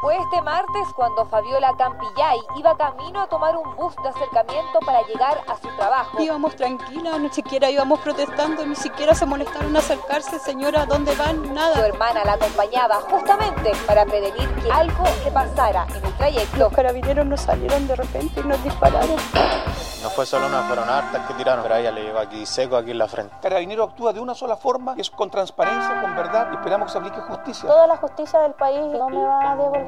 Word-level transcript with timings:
Fue 0.00 0.16
este 0.16 0.40
martes 0.42 0.86
cuando 0.94 1.24
Fabiola 1.24 1.74
Campillay 1.76 2.38
iba 2.54 2.76
camino 2.76 3.20
a 3.20 3.26
tomar 3.26 3.56
un 3.56 3.74
bus 3.74 3.96
de 4.00 4.08
acercamiento 4.08 4.78
para 4.86 5.02
llegar 5.02 5.40
a 5.48 5.56
su 5.56 5.68
trabajo. 5.76 6.22
Íbamos 6.22 6.54
tranquilas, 6.54 7.18
ni 7.18 7.28
siquiera 7.30 7.68
íbamos 7.68 7.98
protestando, 7.98 8.64
ni 8.64 8.76
siquiera 8.76 9.12
se 9.16 9.26
molestaron 9.26 9.74
a 9.74 9.80
acercarse, 9.80 10.38
señora, 10.38 10.82
¿a 10.82 10.86
dónde 10.86 11.16
van? 11.16 11.52
Nada. 11.52 11.74
Su 11.74 11.82
hermana 11.82 12.24
la 12.24 12.34
acompañaba 12.34 13.00
justamente 13.10 13.72
para 13.88 14.04
prevenir 14.04 14.48
que 14.62 14.70
algo 14.70 15.04
le 15.24 15.32
pasara 15.32 15.84
en 15.92 16.04
el 16.04 16.16
trayecto. 16.16 16.58
Los 16.58 16.72
carabineros 16.72 17.26
nos 17.26 17.40
salieron 17.40 17.88
de 17.88 17.96
repente 17.96 18.40
y 18.40 18.44
nos 18.44 18.62
dispararon. 18.62 19.16
No 20.00 20.10
fue 20.10 20.26
solo 20.26 20.46
una, 20.46 20.62
fueron 20.62 20.88
hartas 20.88 21.26
que 21.26 21.34
tiraron, 21.34 21.60
pero 21.64 21.74
a 21.74 21.80
ella 21.80 21.90
le 21.90 22.04
llegó 22.04 22.20
aquí 22.20 22.46
seco, 22.46 22.76
aquí 22.76 22.92
en 22.92 22.98
la 22.98 23.08
frente. 23.08 23.34
Carabinero 23.42 23.82
actúa 23.82 24.12
de 24.12 24.20
una 24.20 24.32
sola 24.32 24.56
forma, 24.56 24.94
es 24.96 25.10
con 25.10 25.28
transparencia, 25.28 26.00
con 26.00 26.14
verdad, 26.14 26.50
y 26.52 26.54
esperamos 26.54 26.86
que 26.86 26.92
se 26.92 26.98
aplique 26.98 27.20
justicia. 27.20 27.68
Toda 27.68 27.88
la 27.88 27.96
justicia 27.96 28.38
del 28.40 28.54
país 28.54 28.80
no 28.92 29.08
me 29.08 29.24
va 29.24 29.52
a 29.52 29.56
devolver 29.56 29.87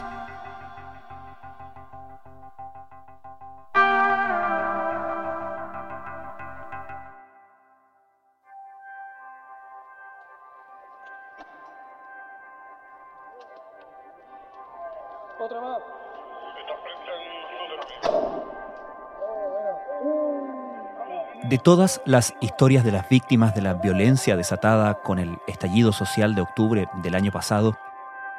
De 21.51 21.57
todas 21.57 22.01
las 22.05 22.33
historias 22.39 22.85
de 22.85 22.93
las 22.93 23.09
víctimas 23.09 23.53
de 23.53 23.61
la 23.61 23.73
violencia 23.73 24.37
desatada 24.37 25.01
con 25.01 25.19
el 25.19 25.37
estallido 25.47 25.91
social 25.91 26.33
de 26.33 26.39
octubre 26.39 26.87
del 27.03 27.13
año 27.13 27.33
pasado, 27.33 27.77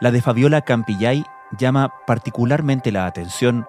la 0.00 0.10
de 0.10 0.22
Fabiola 0.22 0.62
Campillay 0.62 1.26
llama 1.58 1.92
particularmente 2.06 2.90
la 2.90 3.04
atención 3.04 3.66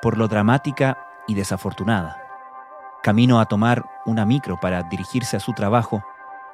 por 0.00 0.16
lo 0.16 0.26
dramática 0.26 1.06
y 1.26 1.34
desafortunada. 1.34 2.16
Camino 3.02 3.40
a 3.40 3.44
tomar 3.44 3.84
una 4.06 4.24
micro 4.24 4.58
para 4.58 4.82
dirigirse 4.84 5.36
a 5.36 5.40
su 5.40 5.52
trabajo, 5.52 6.02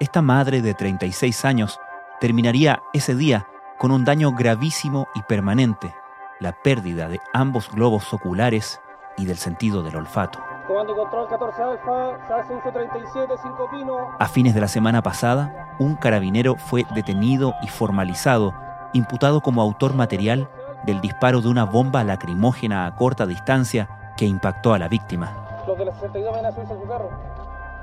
esta 0.00 0.20
madre 0.20 0.60
de 0.60 0.74
36 0.74 1.44
años 1.44 1.78
terminaría 2.20 2.82
ese 2.92 3.14
día 3.14 3.46
con 3.78 3.92
un 3.92 4.04
daño 4.04 4.32
gravísimo 4.32 5.06
y 5.14 5.22
permanente, 5.22 5.94
la 6.40 6.50
pérdida 6.50 7.08
de 7.08 7.20
ambos 7.32 7.70
globos 7.70 8.12
oculares 8.12 8.80
y 9.16 9.24
del 9.24 9.36
sentido 9.36 9.84
del 9.84 9.94
olfato. 9.94 10.53
Comando 10.66 10.96
control 10.96 11.28
14 11.28 11.62
Alfa, 11.62 12.26
SAS 12.26 12.46
137, 12.46 13.34
5 13.42 13.70
Pino. 13.70 13.96
A 14.18 14.28
fines 14.28 14.54
de 14.54 14.62
la 14.62 14.68
semana 14.68 15.02
pasada, 15.02 15.74
un 15.78 15.94
carabinero 15.94 16.56
fue 16.56 16.86
detenido 16.94 17.54
y 17.62 17.68
formalizado, 17.68 18.54
imputado 18.94 19.42
como 19.42 19.60
autor 19.60 19.92
material 19.92 20.48
del 20.86 21.02
disparo 21.02 21.42
de 21.42 21.48
una 21.48 21.64
bomba 21.64 22.02
lacrimógena 22.02 22.86
a 22.86 22.94
corta 22.94 23.26
distancia 23.26 24.14
que 24.16 24.24
impactó 24.24 24.72
a 24.72 24.78
la 24.78 24.88
víctima. 24.88 25.32
Los 25.66 25.76
de 25.76 25.84
la 25.84 25.92
62 25.92 26.34
ven 26.34 26.46
a 26.46 26.52
subirse 26.52 26.72
a 26.72 26.76
su 26.76 26.88
carro. 26.88 27.10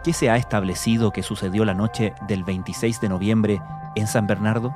¿Qué 0.03 0.13
se 0.13 0.31
ha 0.31 0.37
establecido 0.37 1.11
que 1.11 1.21
sucedió 1.21 1.65
la 1.65 1.75
noche 1.75 2.15
del 2.27 2.43
26 2.43 2.99
de 2.99 3.09
noviembre 3.09 3.61
en 3.93 4.07
San 4.07 4.25
Bernardo? 4.25 4.73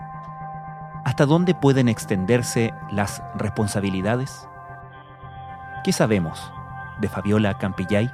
¿Hasta 1.05 1.25
dónde 1.25 1.55
pueden 1.55 1.89
extenderse 1.89 2.71
las 2.91 3.23
responsabilidades? 3.35 4.47
¿Qué 5.83 5.91
sabemos 5.91 6.51
de 6.99 7.07
Fabiola 7.07 7.57
Campillay? 7.57 8.11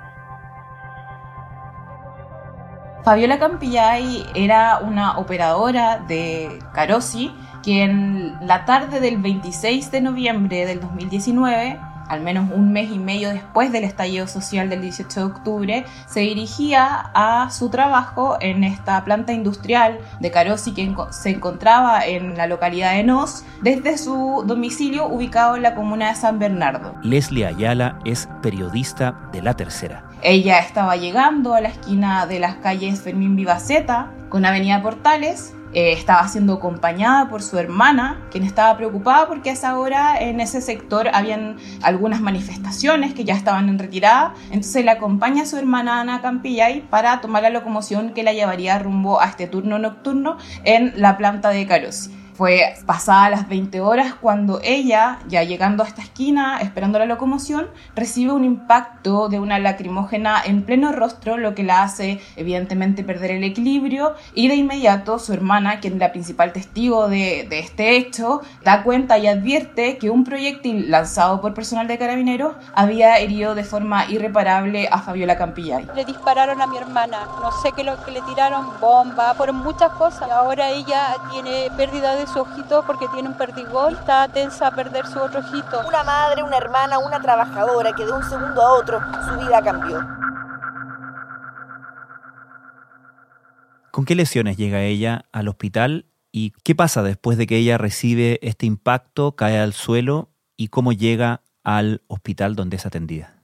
Fabiola 3.03 3.39
Campillay 3.39 4.25
era 4.35 4.79
una 4.79 5.17
operadora 5.17 5.97
de 6.07 6.59
Carosi 6.73 7.33
que 7.63 7.83
en 7.83 8.37
la 8.45 8.65
tarde 8.65 8.99
del 8.99 9.17
26 9.17 9.91
de 9.91 10.01
noviembre 10.01 10.65
del 10.65 10.79
2019 10.81 11.79
al 12.11 12.19
menos 12.19 12.51
un 12.51 12.73
mes 12.73 12.91
y 12.91 12.99
medio 12.99 13.29
después 13.29 13.71
del 13.71 13.85
estallido 13.85 14.27
social 14.27 14.69
del 14.69 14.81
18 14.81 15.19
de 15.19 15.25
octubre, 15.25 15.85
se 16.07 16.19
dirigía 16.19 17.09
a 17.13 17.49
su 17.51 17.69
trabajo 17.69 18.35
en 18.41 18.65
esta 18.65 19.01
planta 19.05 19.31
industrial 19.31 19.97
de 20.19 20.29
Carosi 20.29 20.73
que 20.73 20.93
se 21.11 21.29
encontraba 21.29 22.05
en 22.05 22.35
la 22.35 22.47
localidad 22.47 22.95
de 22.95 23.03
Nos, 23.03 23.45
desde 23.61 23.97
su 23.97 24.43
domicilio 24.45 25.07
ubicado 25.07 25.55
en 25.55 25.63
la 25.63 25.73
comuna 25.73 26.09
de 26.09 26.15
San 26.15 26.37
Bernardo. 26.37 26.95
Leslie 27.01 27.45
Ayala 27.45 27.97
es 28.03 28.27
periodista 28.41 29.15
de 29.31 29.41
La 29.41 29.53
Tercera. 29.53 30.03
Ella 30.21 30.59
estaba 30.59 30.97
llegando 30.97 31.53
a 31.53 31.61
la 31.61 31.69
esquina 31.69 32.25
de 32.25 32.39
las 32.39 32.55
calles 32.55 33.01
Fermín 33.01 33.37
Vivaceta 33.37 34.11
con 34.27 34.43
Avenida 34.45 34.81
Portales 34.81 35.53
eh, 35.73 35.93
estaba 35.93 36.27
siendo 36.27 36.53
acompañada 36.53 37.29
por 37.29 37.41
su 37.41 37.57
hermana, 37.57 38.21
quien 38.31 38.43
estaba 38.43 38.75
preocupada 38.77 39.27
porque 39.27 39.49
a 39.49 39.53
esa 39.53 39.77
hora 39.77 40.17
en 40.19 40.39
ese 40.39 40.61
sector 40.61 41.09
habían 41.13 41.57
algunas 41.81 42.21
manifestaciones 42.21 43.13
que 43.13 43.23
ya 43.23 43.35
estaban 43.35 43.69
en 43.69 43.79
retirada. 43.79 44.33
Entonces 44.45 44.83
le 44.83 44.91
acompaña 44.91 45.43
a 45.43 45.45
su 45.45 45.57
hermana 45.57 46.01
Ana 46.01 46.21
Campillay 46.21 46.81
para 46.81 47.21
tomar 47.21 47.43
la 47.43 47.49
locomoción 47.49 48.13
que 48.13 48.23
la 48.23 48.33
llevaría 48.33 48.79
rumbo 48.79 49.21
a 49.21 49.25
este 49.25 49.47
turno 49.47 49.79
nocturno 49.79 50.37
en 50.63 50.93
la 50.95 51.17
planta 51.17 51.49
de 51.49 51.65
Carosi. 51.65 52.20
Fue 52.33 52.75
pasada 52.85 53.29
las 53.29 53.47
20 53.49 53.81
horas 53.81 54.15
cuando 54.19 54.59
ella, 54.63 55.19
ya 55.27 55.43
llegando 55.43 55.83
a 55.83 55.87
esta 55.87 56.01
esquina, 56.01 56.59
esperando 56.61 56.99
la 56.99 57.05
locomoción, 57.05 57.67
recibe 57.95 58.31
un 58.31 58.43
impacto 58.43 59.29
de 59.29 59.39
una 59.39 59.59
lacrimógena 59.59 60.41
en 60.43 60.63
pleno 60.63 60.91
rostro, 60.91 61.37
lo 61.37 61.55
que 61.55 61.63
la 61.63 61.83
hace 61.83 62.21
evidentemente 62.35 63.03
perder 63.03 63.31
el 63.31 63.43
equilibrio 63.43 64.15
y 64.33 64.47
de 64.47 64.55
inmediato 64.55 65.19
su 65.19 65.33
hermana, 65.33 65.79
quien 65.79 65.93
es 65.93 65.99
la 65.99 66.11
principal 66.11 66.53
testigo 66.53 67.07
de, 67.07 67.45
de 67.49 67.59
este 67.59 67.95
hecho, 67.95 68.41
da 68.63 68.83
cuenta 68.83 69.17
y 69.17 69.27
advierte 69.27 69.97
que 69.97 70.09
un 70.09 70.23
proyectil 70.23 70.89
lanzado 70.89 71.41
por 71.41 71.53
personal 71.53 71.87
de 71.87 71.97
carabineros 71.97 72.55
había 72.73 73.17
herido 73.17 73.55
de 73.55 73.63
forma 73.63 74.05
irreparable 74.09 74.87
a 74.91 74.99
Fabiola 74.99 75.37
Campillay. 75.37 75.87
Le 75.95 76.05
dispararon 76.05 76.61
a 76.61 76.67
mi 76.67 76.77
hermana, 76.77 77.25
no 77.41 77.51
sé 77.51 77.71
qué 77.75 77.83
lo 77.83 78.03
que 78.03 78.11
le 78.11 78.21
tiraron, 78.21 78.79
bomba, 78.79 79.33
fueron 79.35 79.57
muchas 79.57 79.91
cosas. 79.93 80.29
Ahora 80.31 80.69
ella 80.69 81.15
tiene 81.31 81.69
pérdida 81.75 82.15
de 82.15 82.20
su 82.27 82.39
ojito 82.39 82.83
porque 82.85 83.07
tiene 83.09 83.29
un 83.29 83.37
perdigón 83.37 83.91
y 83.91 83.95
está 83.95 84.27
tensa 84.27 84.67
a 84.67 84.71
perder 84.71 85.05
su 85.07 85.19
otro 85.19 85.39
ojito. 85.39 85.81
Una 85.87 86.03
madre, 86.03 86.43
una 86.43 86.57
hermana, 86.57 86.99
una 86.99 87.21
trabajadora 87.21 87.93
que 87.93 88.05
de 88.05 88.11
un 88.11 88.23
segundo 88.23 88.61
a 88.61 88.73
otro 88.73 88.99
su 89.27 89.37
vida 89.39 89.61
cambió. 89.61 89.99
¿Con 93.91 94.05
qué 94.05 94.15
lesiones 94.15 94.57
llega 94.57 94.81
ella 94.81 95.25
al 95.31 95.49
hospital 95.49 96.05
y 96.31 96.51
qué 96.63 96.75
pasa 96.75 97.03
después 97.03 97.37
de 97.37 97.45
que 97.45 97.57
ella 97.57 97.77
recibe 97.77 98.39
este 98.41 98.65
impacto, 98.65 99.35
cae 99.35 99.59
al 99.59 99.73
suelo 99.73 100.29
y 100.55 100.69
cómo 100.69 100.93
llega 100.93 101.41
al 101.63 102.01
hospital 102.07 102.55
donde 102.55 102.77
es 102.77 102.85
atendida? 102.85 103.40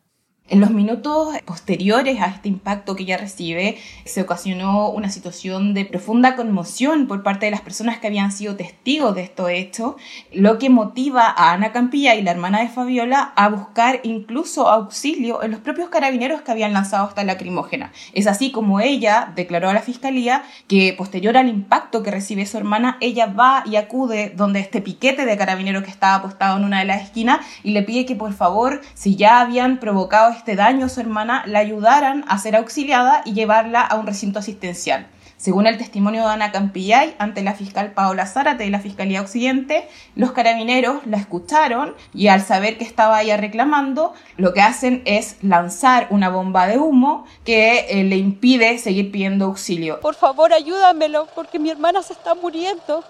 En 0.50 0.62
los 0.62 0.70
minutos 0.72 1.36
posteriores 1.44 2.22
a 2.22 2.28
este 2.28 2.48
impacto 2.48 2.96
que 2.96 3.04
ella 3.04 3.18
recibe, 3.18 3.78
se 4.06 4.22
ocasionó 4.22 4.90
una 4.92 5.10
situación 5.10 5.74
de 5.74 5.84
profunda 5.84 6.38
conmoción 6.38 7.06
por 7.06 7.22
parte 7.22 7.48
de 7.48 7.52
las 7.52 7.60
personas 7.60 7.98
que 7.98 8.08
habían 8.08 8.32
sido 8.32 8.56
testigos 8.56 9.14
de 9.14 9.24
estos 9.24 9.50
hechos, 9.50 9.96
lo 10.32 10.58
que 10.58 10.70
motiva 10.70 11.26
a 11.28 11.52
Ana 11.52 11.74
Campilla 11.74 12.16
y 12.16 12.22
la 12.22 12.32
hermana 12.32 12.62
de 12.62 12.70
Fabiola 12.70 13.34
a 13.36 13.50
buscar 13.50 14.00
incluso 14.04 14.70
auxilio 14.70 15.44
en 15.44 15.52
los 15.52 15.60
propios 15.60 15.90
carabineros 15.90 16.44
que 16.44 16.52
habían 16.52 16.72
lanzado 16.72 17.10
esta 17.10 17.26
lacrimógena. 17.26 17.92
Es 18.14 18.26
así 18.26 18.54
como 18.54 18.80
ella 18.80 19.34
declaró 19.36 19.70
a 19.70 19.74
la 19.74 19.82
fiscalía 19.82 20.44
que 20.70 20.96
posterior 20.98 21.36
al 21.36 21.50
impacto 21.50 22.04
que 22.04 22.12
recibe 22.12 22.46
su 22.46 22.56
hermana, 22.56 22.96
ella 23.02 23.26
va 23.26 23.64
y 23.66 23.76
acude 23.76 24.32
donde 24.34 24.62
este 24.62 24.82
piquete 24.82 25.26
de 25.26 25.38
carabineros 25.38 25.84
que 25.84 25.92
estaba 25.92 26.16
apostado 26.16 26.58
en 26.58 26.64
una 26.64 26.80
de 26.80 26.86
las 26.86 27.04
esquinas 27.04 27.46
y 27.64 27.72
le 27.72 27.84
pide 27.84 28.06
que 28.06 28.16
por 28.16 28.32
favor, 28.32 28.80
si 28.94 29.18
ya 29.18 29.42
habían 29.42 29.82
provocado 29.82 30.37
este 30.38 30.56
daño 30.56 30.86
a 30.86 30.90
su 30.90 31.02
hermana, 31.02 31.44
la 31.46 31.60
ayudaran 31.60 32.24
a 32.28 32.38
ser 32.38 32.56
auxiliada 32.56 33.22
y 33.26 33.34
llevarla 33.34 33.82
a 33.82 33.96
un 33.96 34.08
recinto 34.08 34.40
asistencial. 34.40 35.08
Según 35.38 35.68
el 35.68 35.78
testimonio 35.78 36.24
de 36.24 36.30
Ana 36.30 36.52
Campillay 36.52 37.16
ante 37.20 37.44
la 37.44 37.54
fiscal 37.54 37.92
Paola 37.92 38.26
Zárate 38.26 38.64
de 38.64 38.72
la 38.72 38.80
Fiscalía 38.80 39.22
Occidente, 39.22 39.88
los 40.16 40.32
carabineros 40.32 41.06
la 41.06 41.18
escucharon 41.18 41.96
y 42.12 42.30
al 42.30 42.42
saber 42.42 42.80
que 42.80 42.84
estaba 42.84 43.22
ella 43.22 43.38
reclamando, 43.38 44.14
lo 44.36 44.54
que 44.54 44.62
hacen 44.62 45.04
es 45.06 45.38
lanzar 45.44 46.08
una 46.10 46.30
bomba 46.30 46.66
de 46.66 46.80
humo 46.80 47.26
que 47.46 47.86
eh, 47.90 48.04
le 48.04 48.18
impide 48.18 48.80
seguir 48.80 49.12
pidiendo 49.12 49.46
auxilio. 49.46 50.00
Por 50.00 50.16
favor, 50.16 50.54
ayúdamelo, 50.54 51.28
porque 51.36 51.60
mi 51.60 51.70
hermana 51.70 52.02
se 52.02 52.14
está 52.14 52.34
muriendo. 52.34 53.04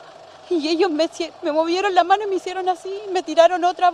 Y 0.50 0.68
ellos 0.68 0.92
me, 0.92 1.10
me 1.44 1.52
movieron 1.54 1.96
la 1.96 2.04
mano 2.04 2.24
y 2.26 2.30
me 2.30 2.36
hicieron 2.36 2.68
así, 2.68 2.94
me 3.14 3.24
tiraron 3.24 3.64
otra, 3.64 3.92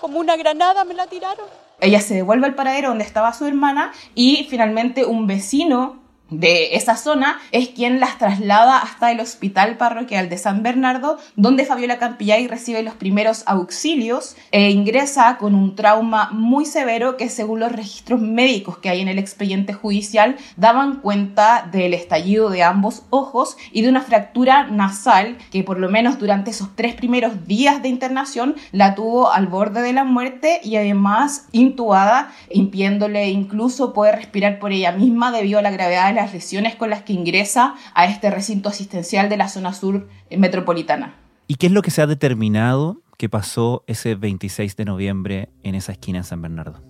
como 0.00 0.18
una 0.18 0.36
granada, 0.36 0.84
me 0.84 0.94
la 0.94 1.06
tiraron. 1.06 1.46
Ella 1.82 2.00
se 2.00 2.14
devuelve 2.14 2.46
al 2.46 2.54
paradero 2.54 2.90
donde 2.90 3.04
estaba 3.04 3.32
su 3.32 3.44
hermana 3.44 3.92
y 4.14 4.46
finalmente 4.48 5.04
un 5.04 5.26
vecino 5.26 6.01
de 6.32 6.74
esa 6.76 6.96
zona 6.96 7.38
es 7.52 7.68
quien 7.68 8.00
las 8.00 8.18
traslada 8.18 8.78
hasta 8.78 9.12
el 9.12 9.20
hospital 9.20 9.76
parroquial 9.76 10.28
de 10.28 10.38
San 10.38 10.62
Bernardo, 10.62 11.18
donde 11.36 11.64
Fabiola 11.64 11.98
Campillay 11.98 12.48
recibe 12.48 12.82
los 12.82 12.94
primeros 12.94 13.42
auxilios 13.46 14.36
e 14.50 14.70
ingresa 14.70 15.36
con 15.38 15.54
un 15.54 15.76
trauma 15.76 16.30
muy 16.32 16.64
severo 16.64 17.16
que 17.16 17.28
según 17.28 17.60
los 17.60 17.72
registros 17.72 18.20
médicos 18.20 18.78
que 18.78 18.88
hay 18.88 19.00
en 19.00 19.08
el 19.08 19.18
expediente 19.18 19.74
judicial 19.74 20.36
daban 20.56 20.96
cuenta 20.96 21.68
del 21.70 21.94
estallido 21.94 22.50
de 22.50 22.62
ambos 22.62 23.02
ojos 23.10 23.56
y 23.72 23.82
de 23.82 23.88
una 23.88 24.00
fractura 24.00 24.64
nasal 24.64 25.36
que 25.50 25.62
por 25.62 25.78
lo 25.78 25.90
menos 25.90 26.18
durante 26.18 26.50
esos 26.50 26.74
tres 26.74 26.94
primeros 26.94 27.46
días 27.46 27.82
de 27.82 27.88
internación 27.88 28.54
la 28.72 28.94
tuvo 28.94 29.30
al 29.30 29.46
borde 29.46 29.82
de 29.82 29.92
la 29.92 30.04
muerte 30.04 30.60
y 30.64 30.76
además 30.76 31.48
intubada, 31.52 32.32
impidiéndole 32.50 33.30
incluso 33.30 33.92
poder 33.92 34.16
respirar 34.16 34.58
por 34.58 34.72
ella 34.72 34.92
misma 34.92 35.30
debido 35.32 35.58
a 35.58 35.62
la 35.62 35.70
gravedad 35.70 36.08
de 36.08 36.14
la 36.14 36.21
las 36.22 36.32
lesiones 36.32 36.76
con 36.76 36.90
las 36.90 37.02
que 37.02 37.12
ingresa 37.12 37.74
a 37.94 38.06
este 38.06 38.30
recinto 38.30 38.68
asistencial 38.68 39.28
de 39.28 39.36
la 39.36 39.48
zona 39.48 39.72
sur 39.72 40.08
metropolitana. 40.30 41.16
¿Y 41.48 41.56
qué 41.56 41.66
es 41.66 41.72
lo 41.72 41.82
que 41.82 41.90
se 41.90 42.00
ha 42.00 42.06
determinado 42.06 43.02
que 43.18 43.28
pasó 43.28 43.82
ese 43.86 44.14
26 44.14 44.76
de 44.76 44.84
noviembre 44.84 45.48
en 45.62 45.74
esa 45.74 45.92
esquina 45.92 46.18
en 46.18 46.24
San 46.24 46.40
Bernardo? 46.40 46.80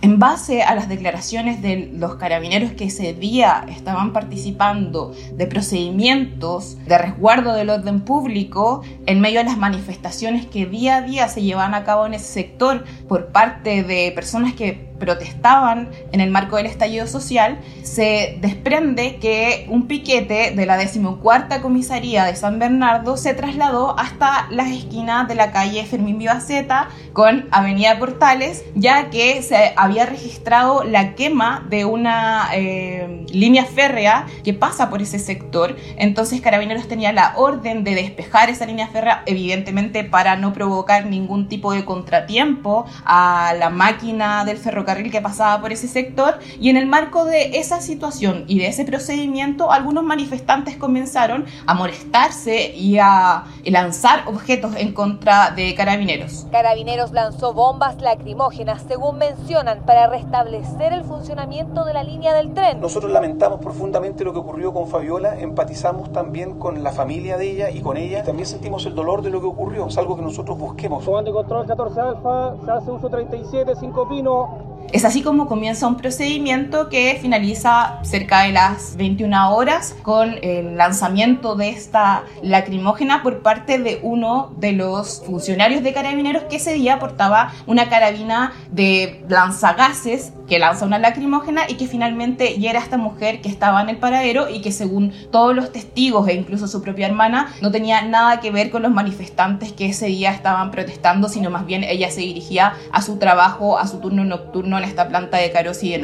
En 0.00 0.18
base 0.18 0.64
a 0.64 0.74
las 0.74 0.88
declaraciones 0.88 1.62
de 1.62 1.92
los 1.94 2.16
carabineros 2.16 2.72
que 2.72 2.86
ese 2.86 3.14
día 3.14 3.64
estaban 3.68 4.12
participando 4.12 5.14
de 5.34 5.46
procedimientos 5.46 6.76
de 6.86 6.98
resguardo 6.98 7.54
del 7.54 7.70
orden 7.70 8.00
público 8.00 8.82
en 9.06 9.20
medio 9.20 9.38
de 9.38 9.44
las 9.44 9.58
manifestaciones 9.58 10.46
que 10.46 10.66
día 10.66 10.96
a 10.96 11.02
día 11.02 11.28
se 11.28 11.42
llevaban 11.42 11.74
a 11.74 11.84
cabo 11.84 12.06
en 12.06 12.14
ese 12.14 12.32
sector 12.32 12.84
por 13.06 13.28
parte 13.28 13.84
de 13.84 14.10
personas 14.12 14.54
que 14.54 14.91
protestaban 15.02 15.90
en 16.12 16.20
el 16.20 16.30
marco 16.30 16.58
del 16.58 16.66
estallido 16.66 17.08
social, 17.08 17.58
se 17.82 18.38
desprende 18.40 19.16
que 19.16 19.66
un 19.68 19.88
piquete 19.88 20.52
de 20.54 20.64
la 20.64 20.76
decimocuarta 20.76 21.60
comisaría 21.60 22.24
de 22.24 22.36
San 22.36 22.60
Bernardo 22.60 23.16
se 23.16 23.34
trasladó 23.34 23.98
hasta 23.98 24.46
las 24.50 24.70
esquinas 24.70 25.26
de 25.26 25.34
la 25.34 25.50
calle 25.50 25.84
Fermín 25.86 26.18
Vivaceta 26.18 26.88
con 27.12 27.48
Avenida 27.50 27.98
Portales, 27.98 28.64
ya 28.76 29.10
que 29.10 29.42
se 29.42 29.72
había 29.74 30.06
registrado 30.06 30.84
la 30.84 31.16
quema 31.16 31.66
de 31.68 31.84
una 31.84 32.50
eh, 32.54 33.26
línea 33.32 33.64
férrea 33.64 34.26
que 34.44 34.54
pasa 34.54 34.88
por 34.88 35.02
ese 35.02 35.18
sector. 35.18 35.76
Entonces 35.96 36.40
Carabineros 36.40 36.86
tenía 36.86 37.12
la 37.12 37.32
orden 37.36 37.82
de 37.82 37.96
despejar 37.96 38.50
esa 38.50 38.66
línea 38.66 38.86
férrea, 38.86 39.24
evidentemente 39.26 40.04
para 40.04 40.36
no 40.36 40.52
provocar 40.52 41.06
ningún 41.06 41.48
tipo 41.48 41.72
de 41.72 41.84
contratiempo 41.84 42.86
a 43.04 43.52
la 43.58 43.68
máquina 43.68 44.44
del 44.44 44.58
ferrocarril 44.58 44.91
que 45.10 45.20
pasaba 45.20 45.60
por 45.60 45.72
ese 45.72 45.88
sector 45.88 46.38
y 46.60 46.68
en 46.68 46.76
el 46.76 46.86
marco 46.86 47.24
de 47.24 47.58
esa 47.58 47.80
situación 47.80 48.44
y 48.46 48.58
de 48.58 48.66
ese 48.66 48.84
procedimiento 48.84 49.72
algunos 49.72 50.04
manifestantes 50.04 50.76
comenzaron 50.76 51.46
a 51.66 51.74
molestarse 51.74 52.74
y 52.74 52.98
a 52.98 53.44
lanzar 53.64 54.24
objetos 54.26 54.76
en 54.76 54.92
contra 54.92 55.50
de 55.50 55.74
carabineros. 55.74 56.46
Carabineros 56.50 57.12
lanzó 57.12 57.54
bombas 57.54 58.00
lacrimógenas, 58.00 58.82
según 58.86 59.18
mencionan, 59.18 59.82
para 59.86 60.06
restablecer 60.08 60.92
el 60.92 61.04
funcionamiento 61.04 61.84
de 61.84 61.94
la 61.94 62.02
línea 62.02 62.34
del 62.34 62.52
tren. 62.52 62.80
Nosotros 62.80 63.10
lamentamos 63.12 63.60
profundamente 63.60 64.24
lo 64.24 64.32
que 64.32 64.38
ocurrió 64.38 64.72
con 64.72 64.88
Fabiola, 64.88 65.38
empatizamos 65.38 66.12
también 66.12 66.58
con 66.58 66.82
la 66.82 66.92
familia 66.92 67.36
de 67.36 67.50
ella 67.50 67.70
y 67.70 67.80
con 67.80 67.96
ella 67.96 68.20
y 68.20 68.22
también 68.24 68.46
sentimos 68.46 68.84
el 68.86 68.94
dolor 68.94 69.22
de 69.22 69.30
lo 69.30 69.40
que 69.40 69.46
ocurrió, 69.46 69.86
es 69.86 69.98
algo 69.98 70.16
que 70.16 70.22
nosotros 70.22 70.58
busquemos. 70.58 71.04
Comando 71.04 71.30
de 71.30 71.34
control 71.34 71.66
14 71.66 72.00
Alfa, 72.00 72.54
se 72.64 72.70
hace 72.70 72.90
uso 72.90 73.08
37, 73.08 73.72
5 73.78 74.08
Pino, 74.08 74.72
es 74.92 75.04
así 75.04 75.22
como 75.22 75.46
comienza 75.46 75.86
un 75.86 75.96
procedimiento 75.96 76.88
que 76.88 77.18
finaliza 77.20 78.00
cerca 78.02 78.42
de 78.42 78.52
las 78.52 78.96
21 78.96 79.54
horas 79.54 79.94
con 80.02 80.36
el 80.42 80.76
lanzamiento 80.76 81.54
de 81.54 81.70
esta 81.70 82.24
lacrimógena 82.42 83.22
por 83.22 83.40
parte 83.42 83.78
de 83.78 84.00
uno 84.02 84.52
de 84.58 84.72
los 84.72 85.22
funcionarios 85.24 85.82
de 85.82 85.92
carabineros 85.92 86.44
que 86.44 86.56
ese 86.56 86.74
día 86.74 86.98
portaba 86.98 87.52
una 87.66 87.88
carabina 87.88 88.52
de 88.70 89.24
lanzagases 89.28 90.32
que 90.46 90.58
lanza 90.58 90.84
una 90.84 90.98
lacrimógena 90.98 91.62
y 91.68 91.76
que 91.76 91.86
finalmente 91.86 92.54
hiera 92.58 92.80
a 92.80 92.82
esta 92.82 92.98
mujer 92.98 93.40
que 93.40 93.48
estaba 93.48 93.80
en 93.80 93.88
el 93.88 93.96
paradero 93.96 94.50
y 94.50 94.60
que 94.60 94.72
según 94.72 95.12
todos 95.30 95.54
los 95.54 95.72
testigos 95.72 96.28
e 96.28 96.34
incluso 96.34 96.66
su 96.68 96.82
propia 96.82 97.06
hermana 97.06 97.54
no 97.62 97.70
tenía 97.70 98.02
nada 98.02 98.40
que 98.40 98.50
ver 98.50 98.70
con 98.70 98.82
los 98.82 98.90
manifestantes 98.90 99.72
que 99.72 99.86
ese 99.86 100.06
día 100.06 100.30
estaban 100.30 100.70
protestando, 100.70 101.30
sino 101.30 101.48
más 101.48 101.64
bien 101.64 101.84
ella 101.84 102.10
se 102.10 102.20
dirigía 102.20 102.74
a 102.92 103.00
su 103.00 103.16
trabajo, 103.16 103.78
a 103.78 103.86
su 103.86 104.00
turno 104.00 104.24
nocturno 104.24 104.71
en 104.78 104.84
esta 104.84 105.08
planta 105.08 105.38
de 105.38 105.50
Caros 105.52 105.82
y. 105.82 105.96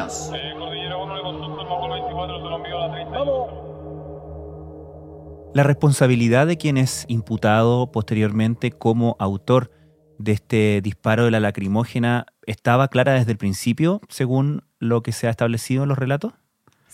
La 5.54 5.62
responsabilidad 5.62 6.46
de 6.46 6.56
quien 6.56 6.76
es 6.76 7.04
imputado 7.08 7.90
posteriormente 7.90 8.70
como 8.70 9.16
autor 9.18 9.70
de 10.18 10.32
este 10.32 10.80
disparo 10.82 11.24
de 11.24 11.30
la 11.30 11.40
lacrimógena 11.40 12.26
estaba 12.46 12.88
clara 12.88 13.14
desde 13.14 13.32
el 13.32 13.38
principio, 13.38 14.00
según 14.08 14.64
lo 14.78 15.02
que 15.02 15.12
se 15.12 15.26
ha 15.26 15.30
establecido 15.30 15.84
en 15.84 15.88
los 15.88 15.98
relatos? 15.98 16.34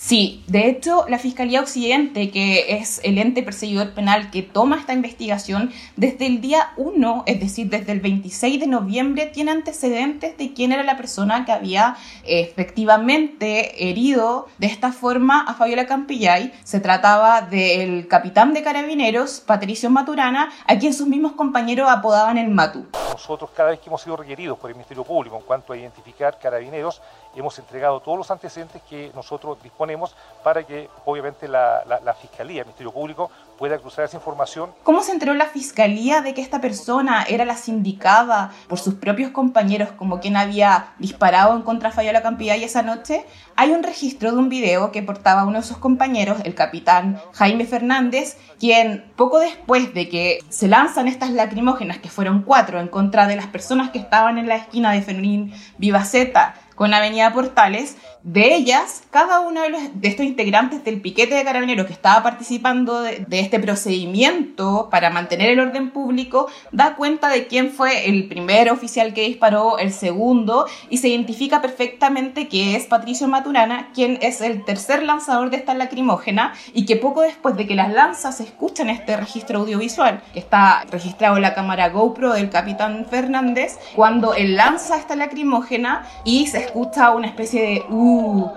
Sí, 0.07 0.45
de 0.49 0.69
hecho, 0.69 1.07
la 1.09 1.19
Fiscalía 1.19 1.63
Occidente, 1.63 2.31
que 2.31 2.77
es 2.77 3.01
el 3.05 3.17
ente 3.17 3.43
perseguidor 3.43 3.95
penal 3.95 4.31
que 4.31 4.43
toma 4.43 4.77
esta 4.77 4.93
investigación, 4.93 5.73
desde 5.97 6.27
el 6.27 6.43
día 6.43 6.75
1, 6.77 7.23
es 7.25 7.41
decir, 7.41 7.71
desde 7.71 7.93
el 7.93 8.01
26 8.01 8.61
de 8.61 8.67
noviembre, 8.67 9.25
tiene 9.25 9.53
antecedentes 9.53 10.37
de 10.37 10.53
quién 10.53 10.73
era 10.73 10.83
la 10.83 10.99
persona 10.99 11.47
que 11.47 11.53
había 11.53 11.97
efectivamente 12.25 13.89
herido 13.89 14.47
de 14.59 14.67
esta 14.67 14.93
forma 14.93 15.41
a 15.41 15.55
Fabiola 15.55 15.87
Campillay. 15.87 16.53
Se 16.65 16.81
trataba 16.81 17.41
del 17.41 18.07
capitán 18.07 18.53
de 18.53 18.63
carabineros, 18.63 19.41
Patricio 19.41 19.89
Maturana, 19.89 20.53
a 20.67 20.79
quien 20.79 20.93
sus 20.93 21.07
mismos 21.07 21.33
compañeros 21.33 21.89
apodaban 21.89 22.37
el 22.37 22.51
Matu. 22.51 22.85
Nosotros, 23.11 23.49
cada 23.57 23.71
vez 23.71 23.81
que 23.81 23.89
hemos 23.89 24.03
sido 24.03 24.19
requeridos 24.19 24.59
por 24.59 24.69
el 24.69 24.77
Ministerio 24.77 25.05
Público 25.05 25.39
en 25.39 25.45
cuanto 25.45 25.73
a 25.73 25.79
identificar 25.79 26.39
carabineros, 26.39 27.01
hemos 27.41 27.59
entregado 27.59 28.01
todos 28.01 28.19
los 28.19 28.31
antecedentes 28.31 28.83
que 28.89 29.11
nosotros 29.15 29.59
disponemos 29.63 30.15
para 30.43 30.65
que 30.65 30.89
obviamente 31.05 31.49
la, 31.49 31.83
Fiscalía, 32.21 32.61
el 32.61 32.67
Ministerio 32.67 32.93
Público, 32.93 33.31
pueda 33.59 33.79
cruzar 33.79 34.05
esa 34.05 34.17
información. 34.17 34.71
¿Cómo 34.83 35.03
se 35.03 35.13
enteró 35.13 35.35
la 35.35 35.47
Fiscalía 35.47 36.21
de 36.21 36.35
que 36.35 36.41
esta 36.41 36.61
persona 36.61 37.25
era 37.29 37.45
la 37.45 37.57
sindicada 37.57 38.53
por 38.69 38.79
sus 38.79 38.95
propios 38.95 39.31
compañeros 39.31 39.91
como 39.93 40.21
quien 40.21 40.37
había 40.37 40.95
disparado 40.99 41.55
en 41.55 41.63
contra 41.63 41.91
de 41.91 41.95
Fabiola 41.95 42.23
Campillay 42.23 42.65
esa 42.65 42.83
noche? 42.83 43.25
Hay 43.57 43.71
un 43.71 43.83
registro 43.83 44.33
de 44.33 44.39
un 44.39 44.49
video 44.49 44.91
que 44.91 45.03
portaba 45.03 45.45
uno 45.45 45.61
de 45.61 45.67
sus 45.67 45.79
compañeros, 45.79 46.39
el 46.45 46.55
capitán 46.55 47.21
Jaime 47.33 47.67
Fernández, 47.67 48.37
quien 48.59 49.13
poco 49.17 49.39
después 49.39 49.95
de 49.95 50.09
que 50.09 50.39
se 50.49 50.69
lanzan 50.69 51.07
estas 51.07 51.31
lacrimógenas, 51.31 51.99
que 51.99 52.09
fueron 52.09 52.43
cuatro, 52.43 52.81
en 52.81 52.89
contra 52.89 53.27
de 53.27 53.37
las 53.37 53.47
personas 53.47 53.91
que 53.91 53.99
estaban 53.99 54.39
en 54.39 54.49
la 54.49 54.57
esquina 54.57 54.93
de 54.93 55.03
Fermín 55.03 55.53
Vivaceta, 55.79 56.55
con 56.75 56.95
Avenida 56.95 57.33
Portales, 57.33 57.97
de 58.25 58.55
ellas, 58.55 59.03
cada 59.11 59.41
uno 59.41 59.61
de, 59.61 60.09
estos 60.09 60.25
integrantes 60.25 60.83
del 60.83 61.03
piquete 61.03 61.35
de 61.35 61.45
carabineros 61.45 61.87
que 61.87 61.93
estaba 61.93 62.23
participando 62.23 63.03
de, 63.03 63.27
este 63.29 63.61
procedimiento 63.61 64.89
para 64.91 65.11
mantener 65.11 65.51
el 65.51 65.61
orden 65.61 65.91
público, 65.91 66.49
da 66.73 66.97
cuenta 66.97 67.29
de 67.29 67.47
quién 67.47 67.71
fue 67.71 68.09
el 68.09 68.27
primer 68.27 68.71
oficial 68.71 69.13
que 69.13 69.27
disparó, 69.27 69.77
el 69.77 69.93
segundo, 69.93 70.65
y 70.89 70.99
se 70.99 71.09
identifica 71.09 71.61
perfectamente 71.61 72.49
que 72.49 72.77
es 72.77 72.87
Patricio 72.87 73.29
Maturana, 73.29 73.91
quien 73.93 74.19
es 74.23 74.41
el 74.41 74.65
tercer 74.65 75.03
lanzador 75.03 75.51
de 75.51 75.59
esta 75.59 75.75
lacrimógena, 75.75 76.55
y 76.73 76.87
que 76.87 76.97
poco 76.97 77.21
después 77.21 77.59
de 77.59 77.67
que 77.67 77.75
las 77.75 77.93
lanzas 77.93 78.39
se 78.39 78.45
escuchan 78.45 78.89
este 78.89 79.19
registro 79.19 79.61
audiovisual, 79.61 80.23
que 80.33 80.39
está 80.39 80.85
registrado 80.91 81.37
en 81.37 81.43
la 81.43 81.53
cámara 81.53 81.91
GoPro 81.91 82.33
del 82.33 82.49
capitán 82.49 83.05
Fernández, 83.05 83.79
cuando 83.95 84.33
él 84.33 84.57
lanza 84.57 84.97
esta 84.97 85.15
lacrimógena 85.15 86.07
y 86.25 86.47
se 86.47 86.61
escucha 86.61 87.11
una 87.11 87.27
especie 87.27 87.61
de... 87.61 87.85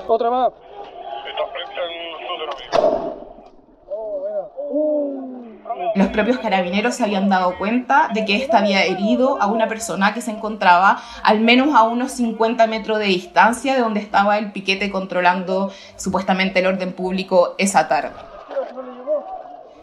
otra 0.07 0.29
más. 0.29 0.53
Los 5.95 6.07
propios 6.07 6.37
carabineros 6.39 6.95
se 6.95 7.03
habían 7.03 7.29
dado 7.29 7.57
cuenta 7.57 8.09
de 8.13 8.25
que 8.25 8.37
ésta 8.37 8.59
había 8.59 8.83
herido 8.83 9.41
a 9.41 9.47
una 9.47 9.67
persona 9.67 10.13
que 10.13 10.21
se 10.21 10.31
encontraba 10.31 11.01
al 11.23 11.39
menos 11.39 11.75
a 11.75 11.83
unos 11.83 12.11
50 12.13 12.67
metros 12.67 12.99
de 12.99 13.05
distancia 13.05 13.73
de 13.73 13.81
donde 13.81 13.99
estaba 13.99 14.37
el 14.37 14.51
piquete 14.51 14.91
controlando 14.91 15.71
supuestamente 15.95 16.59
el 16.59 16.67
orden 16.67 16.93
público 16.93 17.55
esa 17.57 17.87
tarde. 17.87 18.11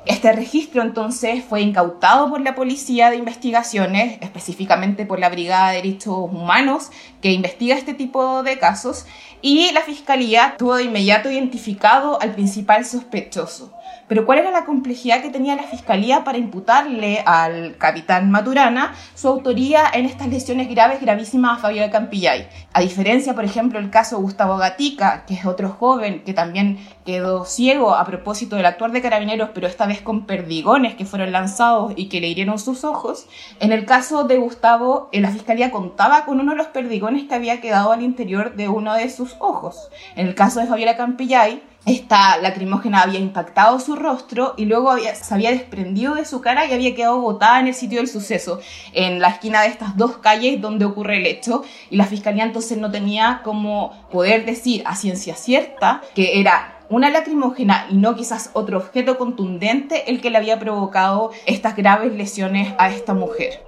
Este 0.06 0.30
registro 0.32 0.82
entonces 0.82 1.42
fue 1.42 1.62
incautado 1.62 2.28
por 2.28 2.42
la 2.42 2.54
Policía 2.54 3.08
de 3.08 3.16
Investigaciones, 3.16 4.18
específicamente 4.20 5.06
por 5.06 5.18
la 5.18 5.30
Brigada 5.30 5.70
de 5.70 5.76
Derechos 5.76 6.14
Humanos, 6.30 6.90
que 7.22 7.32
investiga 7.32 7.74
este 7.74 7.94
tipo 7.94 8.42
de 8.42 8.58
casos, 8.58 9.06
y 9.46 9.70
la 9.72 9.82
Fiscalía 9.82 10.54
tuvo 10.56 10.76
de 10.76 10.84
inmediato 10.84 11.30
identificado 11.30 12.18
al 12.22 12.32
principal 12.32 12.86
sospechoso. 12.86 13.74
Pero 14.08 14.24
¿cuál 14.24 14.38
era 14.38 14.50
la 14.50 14.64
complejidad 14.64 15.20
que 15.22 15.30
tenía 15.30 15.54
la 15.54 15.62
Fiscalía 15.64 16.24
para 16.24 16.38
imputarle 16.38 17.22
al 17.26 17.76
capitán 17.76 18.30
Maturana 18.30 18.94
su 19.14 19.28
autoría 19.28 19.84
en 19.92 20.04
estas 20.04 20.28
lesiones 20.28 20.68
graves, 20.68 21.00
gravísimas 21.00 21.58
a 21.58 21.60
Fabiola 21.60 21.90
Campillay? 21.90 22.48
A 22.72 22.80
diferencia, 22.80 23.34
por 23.34 23.44
ejemplo, 23.44 23.78
el 23.78 23.90
caso 23.90 24.16
de 24.16 24.22
Gustavo 24.22 24.56
Gatica, 24.56 25.24
que 25.26 25.34
es 25.34 25.46
otro 25.46 25.70
joven 25.70 26.22
que 26.24 26.34
también 26.34 26.78
quedó 27.04 27.44
ciego 27.44 27.94
a 27.94 28.04
propósito 28.04 28.56
del 28.56 28.66
actuar 28.66 28.92
de 28.92 29.02
carabineros, 29.02 29.50
pero 29.54 29.66
esta 29.66 29.86
vez 29.86 30.00
con 30.00 30.26
perdigones 30.26 30.94
que 30.94 31.04
fueron 31.04 31.32
lanzados 31.32 31.92
y 31.96 32.08
que 32.08 32.20
le 32.20 32.28
hirieron 32.28 32.58
sus 32.58 32.84
ojos. 32.84 33.26
En 33.60 33.72
el 33.72 33.84
caso 33.84 34.24
de 34.24 34.38
Gustavo, 34.38 35.08
eh, 35.12 35.20
la 35.20 35.30
Fiscalía 35.30 35.70
contaba 35.70 36.24
con 36.24 36.40
uno 36.40 36.52
de 36.52 36.58
los 36.58 36.68
perdigones 36.68 37.24
que 37.24 37.34
había 37.34 37.60
quedado 37.60 37.92
al 37.92 38.02
interior 38.02 38.54
de 38.54 38.68
uno 38.68 38.94
de 38.94 39.10
sus 39.10 39.33
ojos. 39.38 39.88
En 40.16 40.26
el 40.26 40.34
caso 40.34 40.60
de 40.60 40.66
Fabiola 40.66 40.96
Campillay, 40.96 41.62
esta 41.86 42.38
lacrimógena 42.38 43.02
había 43.02 43.18
impactado 43.18 43.78
su 43.78 43.94
rostro 43.94 44.54
y 44.56 44.64
luego 44.64 44.96
se 44.96 45.34
había 45.34 45.50
desprendido 45.50 46.14
de 46.14 46.24
su 46.24 46.40
cara 46.40 46.64
y 46.64 46.72
había 46.72 46.94
quedado 46.94 47.20
botada 47.20 47.60
en 47.60 47.66
el 47.66 47.74
sitio 47.74 47.98
del 47.98 48.08
suceso, 48.08 48.60
en 48.94 49.20
la 49.20 49.28
esquina 49.28 49.60
de 49.62 49.68
estas 49.68 49.96
dos 49.96 50.16
calles 50.16 50.60
donde 50.62 50.86
ocurre 50.86 51.18
el 51.18 51.26
hecho. 51.26 51.62
Y 51.90 51.96
la 51.96 52.06
fiscalía 52.06 52.44
entonces 52.44 52.78
no 52.78 52.90
tenía 52.90 53.42
como 53.44 53.92
poder 54.10 54.46
decir 54.46 54.82
a 54.86 54.96
ciencia 54.96 55.34
cierta 55.34 56.00
que 56.14 56.40
era 56.40 56.78
una 56.88 57.10
lacrimógena 57.10 57.86
y 57.90 57.96
no 57.96 58.14
quizás 58.14 58.50
otro 58.54 58.78
objeto 58.78 59.18
contundente 59.18 60.10
el 60.10 60.20
que 60.20 60.30
le 60.30 60.38
había 60.38 60.58
provocado 60.58 61.32
estas 61.44 61.76
graves 61.76 62.12
lesiones 62.12 62.74
a 62.78 62.88
esta 62.88 63.12
mujer. 63.12 63.62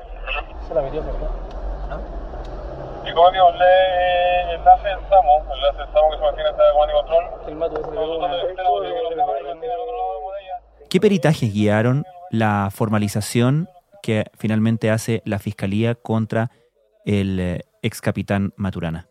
Se 0.69 0.75
la 0.75 0.83
metió, 0.83 1.03
estamos 4.99 5.47
que. 5.49 5.67
¿Qué 10.89 11.01
peritajes 11.01 11.53
guiaron 11.53 12.05
la 12.31 12.69
formalización 12.73 13.69
que 14.03 14.25
finalmente 14.39 14.91
hace 14.91 15.23
la 15.25 15.39
Fiscalía 15.39 15.95
contra 15.95 16.51
el 17.05 17.41
eh, 17.41 17.65
ex 17.83 18.01
capitán 18.01 18.53
Maturana? 18.57 19.09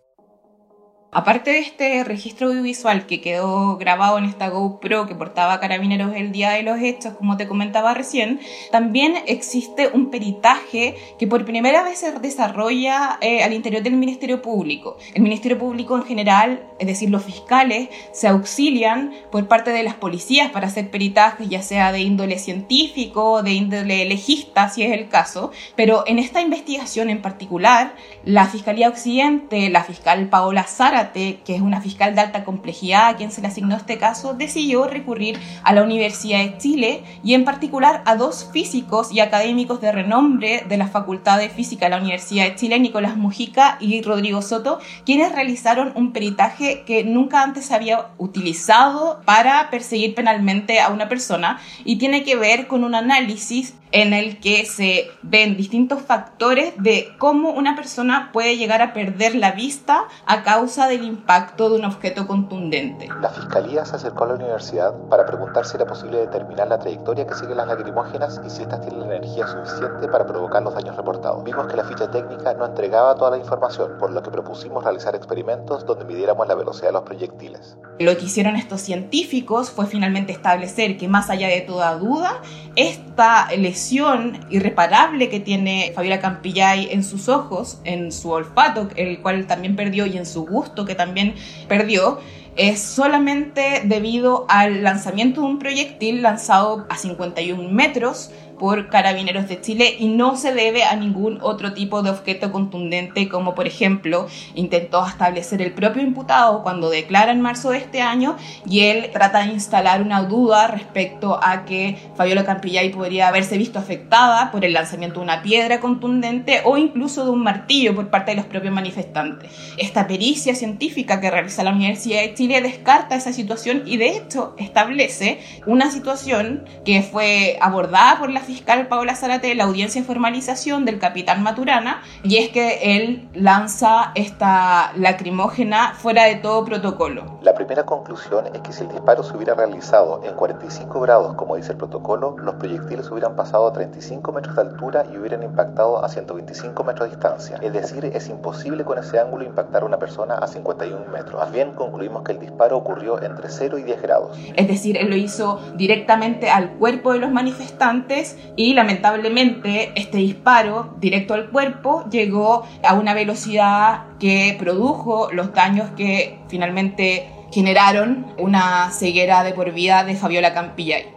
Aparte 1.18 1.52
de 1.52 1.60
este 1.60 2.04
registro 2.04 2.50
audiovisual 2.50 3.06
que 3.06 3.22
quedó 3.22 3.78
grabado 3.78 4.18
en 4.18 4.26
esta 4.26 4.50
GoPro 4.50 5.08
que 5.08 5.16
portaba 5.16 5.62
Carabineros 5.62 6.14
el 6.14 6.34
día 6.34 6.50
de 6.50 6.62
los 6.62 6.78
hechos, 6.82 7.14
como 7.14 7.38
te 7.38 7.48
comentaba 7.48 7.94
recién, 7.94 8.42
también 8.70 9.14
existe 9.26 9.88
un 9.94 10.10
peritaje 10.10 10.98
que 11.18 11.26
por 11.26 11.46
primera 11.46 11.84
vez 11.84 12.00
se 12.00 12.12
desarrolla 12.20 13.18
eh, 13.22 13.46
al 13.46 13.54
interior 13.54 13.82
del 13.82 13.96
Ministerio 13.96 14.42
Público. 14.42 14.98
El 15.14 15.22
Ministerio 15.22 15.58
Público 15.58 15.96
en 15.96 16.04
general, 16.04 16.68
es 16.80 16.88
decir, 16.88 17.10
los 17.10 17.24
fiscales, 17.24 17.88
se 18.12 18.28
auxilian 18.28 19.14
por 19.32 19.48
parte 19.48 19.72
de 19.72 19.84
las 19.84 19.94
policías 19.94 20.52
para 20.52 20.68
hacer 20.68 20.92
peritajes, 20.92 21.48
ya 21.48 21.62
sea 21.62 21.94
de 21.94 22.02
índole 22.02 22.40
científico, 22.40 23.42
de 23.42 23.54
índole 23.54 24.04
legista, 24.04 24.68
si 24.68 24.84
es 24.84 24.92
el 24.92 25.08
caso, 25.08 25.54
pero 25.78 26.04
en 26.08 26.20
esta 26.20 26.42
investigación 26.42 27.10
en 27.10 27.22
particular, 27.22 27.96
la 28.26 28.48
Fiscalía 28.48 28.90
Occidente, 28.90 29.70
la 29.70 29.86
fiscal 29.86 30.28
Paola 30.28 30.68
Que 31.14 31.42
es 31.48 31.62
una 31.62 31.82
fiscal 31.82 32.16
de 32.16 32.22
alta 32.22 32.44
complejidad 32.44 33.10
a 33.10 33.16
quien 33.16 33.32
se 33.32 33.42
le 33.42 33.48
asignó 33.48 33.76
este 33.76 33.98
caso, 33.98 34.34
decidió 34.34 34.88
recurrir 34.88 35.40
a 35.64 35.74
la 35.74 35.84
Universidad 35.84 36.40
de 36.40 36.58
Chile 36.58 37.04
y 37.24 37.34
en 37.34 37.46
particular 37.46 38.02
a 38.06 38.16
dos 38.16 38.50
físicos 38.52 39.12
y 39.12 39.20
académicos 39.20 39.82
de 39.82 39.92
renombre 39.92 40.64
de 40.68 40.78
la 40.78 40.88
Facultad 40.88 41.38
de 41.38 41.50
Física 41.50 41.86
de 41.86 41.92
la 41.92 41.98
Universidad 41.98 42.46
de 42.46 42.56
Chile, 42.56 42.80
Nicolás 42.80 43.18
Mujica 43.18 43.78
y 43.80 44.02
Rodrigo 44.02 44.42
Soto, 44.42 44.80
quienes 45.06 45.32
realizaron 45.32 45.92
un 45.96 46.12
peritaje 46.12 46.84
que 46.86 47.04
nunca 47.04 47.44
antes 47.44 47.66
se 47.66 47.76
había 47.76 48.08
utilizado 48.18 49.22
para 49.26 49.70
perseguir 49.70 50.16
penalmente 50.16 50.80
a 50.80 50.90
una 50.90 51.10
persona 51.10 51.60
y 51.84 51.98
tiene 51.98 52.24
que 52.24 52.36
ver 52.36 52.68
con 52.68 52.84
un 52.84 52.96
análisis 52.96 53.74
en 53.96 54.12
el 54.12 54.42
que 54.42 54.66
se 54.66 55.10
ven 55.22 55.56
distintos 55.56 56.02
factores 56.02 56.74
de 56.78 57.16
cómo 57.18 57.52
una 57.52 57.78
persona 57.78 58.30
puede 58.34 58.58
llegar 58.58 58.82
a 58.82 58.92
perder 58.92 59.36
la 59.36 59.54
vista 59.54 60.10
a 60.26 60.44
causa 60.44 60.90
del 60.90 61.06
impacto 61.06 61.70
de 61.70 61.78
un 61.78 61.86
objeto 61.86 62.28
contundente. 62.28 63.08
La 63.22 63.30
Fiscalía 63.30 63.86
se 63.86 63.96
acercó 63.96 64.26
a 64.26 64.28
la 64.28 64.34
universidad 64.34 64.94
para 65.10 65.26
preguntar 65.26 65.66
si 65.66 65.78
era 65.78 65.86
posible 65.86 66.18
determinar 66.18 66.68
la 66.68 66.78
trayectoria 66.78 67.26
que 67.26 67.36
siguen 67.36 67.56
las 67.56 67.68
lacrimógenas 67.68 68.42
y 68.46 68.50
si 68.50 68.64
éstas 68.64 68.82
tienen 68.82 69.00
la 69.00 69.16
energía 69.16 69.48
suficiente 69.48 70.10
para 70.10 70.28
provocar 70.28 70.62
los 70.62 70.76
daños 70.76 70.98
reportados. 70.98 71.42
Vimos 71.46 71.66
que 71.68 71.78
la 71.78 71.86
ficha 71.86 72.12
técnica 72.12 72.54
no 72.54 72.66
entregaba 72.66 73.16
toda 73.16 73.32
la 73.32 73.38
información, 73.38 73.98
por 73.98 74.12
lo 74.12 74.22
que 74.22 74.30
propusimos 74.30 74.84
realizar 74.84 75.16
experimentos 75.16 75.86
donde 75.86 76.04
midiéramos 76.04 76.46
la 76.50 76.56
velocidad 76.56 76.88
de 76.88 76.94
los 76.94 77.04
proyectiles. 77.04 77.78
Lo 78.00 78.18
que 78.18 78.26
hicieron 78.26 78.58
estos 78.58 78.82
científicos 78.82 79.70
fue 79.70 79.86
finalmente 79.86 80.34
establecer 80.34 80.98
que 80.98 81.08
más 81.08 81.30
allá 81.30 81.48
de 81.48 81.62
toda 81.62 81.96
duda, 81.96 82.42
esta 82.76 83.48
lesión 83.56 83.85
irreparable 83.92 85.30
que 85.30 85.40
tiene 85.40 85.92
Fabiola 85.96 86.20
Campillay 86.20 86.90
en 86.92 87.04
sus 87.04 87.30
ojos, 87.30 87.80
en 87.84 88.12
su 88.12 88.32
olfato, 88.32 88.90
el 88.96 89.22
cual 89.22 89.48
también 89.48 89.76
perdió, 89.76 90.06
y 90.06 90.18
en 90.18 90.26
su 90.26 90.46
gusto, 90.46 90.86
que 90.86 90.96
también 90.96 91.36
perdió, 91.68 92.20
es 92.56 92.82
solamente 92.82 93.82
debido 93.84 94.46
al 94.48 94.84
lanzamiento 94.84 95.42
de 95.42 95.48
un 95.48 95.60
proyectil 95.60 96.22
lanzado 96.22 96.86
a 96.90 96.98
51 96.98 97.70
metros 97.70 98.32
por 98.60 98.90
Carabineros 98.90 99.48
de 99.48 99.62
Chile 99.62 99.96
y 100.00 100.08
no 100.08 100.36
se 100.36 100.54
debe 100.54 100.84
a 100.84 100.96
ningún 100.96 101.40
otro 101.42 101.74
tipo 101.74 102.02
de 102.02 102.10
objeto 102.10 102.52
contundente 102.52 103.28
como 103.30 103.56
por 103.56 103.68
ejemplo 103.68 104.28
intentó 104.54 105.06
establecer 105.06 105.62
el 105.62 105.74
propio 105.74 106.02
imputado 106.02 106.64
cuando 106.64 106.90
declara 106.90 107.32
en 107.32 107.42
marzo 107.42 107.72
de 107.72 107.78
este 107.78 108.02
año 108.02 108.38
y 108.68 108.82
él 108.82 109.10
trata 109.12 109.40
de 109.40 109.54
instalar 109.54 110.02
una 110.02 110.24
duda 110.24 110.68
respecto 110.68 111.40
a 111.42 111.66
que 111.66 111.98
Fabiola 112.16 112.46
Campillay 112.46 112.90
podría 112.90 113.28
haberse 113.28 113.58
visto 113.58 113.80
afectada 113.80 114.52
por 114.52 114.66
el 114.66 114.74
lanzamiento 114.74 115.20
de 115.20 115.26
una 115.26 115.42
piedra 115.42 115.80
contundente 115.80 116.62
o 116.64 116.78
incluso 116.78 117.26
de 117.26 117.32
un 117.32 117.44
martillo 117.44 117.96
por 117.96 118.10
parte 118.10 118.32
de 118.32 118.38
los 118.38 118.46
propios 118.46 118.74
manifestantes. 118.74 119.52
Esta 119.78 120.08
pericia 120.08 120.56
científica 120.56 121.20
que 121.20 121.32
realiza 121.32 121.64
la 121.64 121.72
Universidad 121.72 122.22
de 122.22 122.34
Chile 122.34 122.62
descarta 122.62 123.16
esa 123.16 123.34
situación 123.34 123.84
y 123.86 123.98
de 123.98 124.10
hecho 124.10 124.56
establece 124.58 125.40
una 125.66 125.92
situación 125.92 126.66
que 126.86 127.02
fue 127.02 127.58
abordada 127.62 128.20
por 128.20 128.30
la 128.30 128.42
fiscal 128.46 128.88
Paola 128.88 129.16
Zárate 129.16 129.54
la 129.56 129.66
audiencia 129.66 130.02
de 130.02 130.08
formalización 130.08 130.86
del 130.86 131.00
capitán 131.00 131.44
Maturana 131.44 132.02
y 132.24 132.38
es 132.38 132.50
que 132.50 132.96
él 132.96 133.28
lanza 133.34 134.12
esta 134.16 134.94
lacrimógena 134.96 135.94
fuera 135.96 136.26
de 136.26 136.36
todo 136.36 136.64
protocolo. 136.64 137.40
La 137.42 137.54
primera 137.54 137.86
conclusión 137.86 138.46
es 138.54 138.62
que 138.62 138.72
si 138.72 138.84
el 138.84 138.90
disparo 138.90 139.24
se 139.24 139.36
hubiera 139.36 139.54
realizado 139.54 140.22
en 140.24 140.34
45 140.36 141.00
grados, 141.02 141.36
como 141.36 141.56
dice 141.56 141.74
el 141.74 141.78
protocolo, 141.78 142.36
los 142.38 142.56
proyectiles 142.56 143.10
hubieran 143.12 143.36
pasado 143.36 143.68
a 143.68 143.74
35 143.74 144.32
metros 144.32 144.56
de 144.56 144.62
altura 144.62 145.06
y 145.12 145.18
hubieran 145.18 145.44
impactado 145.44 146.04
a 146.04 146.10
125 146.10 146.84
metros 146.84 147.10
de 147.10 147.16
distancia. 147.16 147.58
Es 147.62 147.74
decir, 147.74 148.06
es 148.06 148.30
imposible 148.30 148.84
con 148.84 148.98
ese 148.98 149.20
ángulo 149.20 149.44
impactar 149.44 149.84
a 149.84 149.86
una 149.86 149.98
persona 149.98 150.36
a 150.36 150.48
51 150.48 151.08
metros. 151.12 151.36
Más 151.36 151.52
bien 151.52 151.74
concluimos 151.74 152.24
que 152.24 152.32
el 152.32 152.40
disparo 152.40 152.78
ocurrió 152.78 153.22
entre 153.22 153.50
0 153.50 153.78
y 153.80 153.84
10 153.84 154.02
grados. 154.02 154.38
Es 154.56 154.68
decir, 154.68 154.98
él 154.98 155.10
lo 155.10 155.16
hizo 155.16 155.60
directamente 155.76 156.50
al 156.50 156.72
cuerpo 156.74 157.14
de 157.14 157.20
los 157.20 157.32
manifestantes 157.32 158.35
y 158.56 158.74
lamentablemente 158.74 159.92
este 159.96 160.18
disparo 160.18 160.96
directo 161.00 161.34
al 161.34 161.50
cuerpo 161.50 162.06
llegó 162.10 162.66
a 162.84 162.94
una 162.94 163.14
velocidad 163.14 164.18
que 164.20 164.56
produjo 164.58 165.30
los 165.32 165.54
daños 165.54 165.92
que 165.92 166.40
finalmente 166.48 167.30
generaron 167.52 168.28
una 168.38 168.92
ceguera 168.92 169.44
de 169.44 169.54
por 169.54 169.74
vida 169.74 170.04
de 170.04 170.16
Fabiola 170.16 170.54
Campillay. 170.54 171.16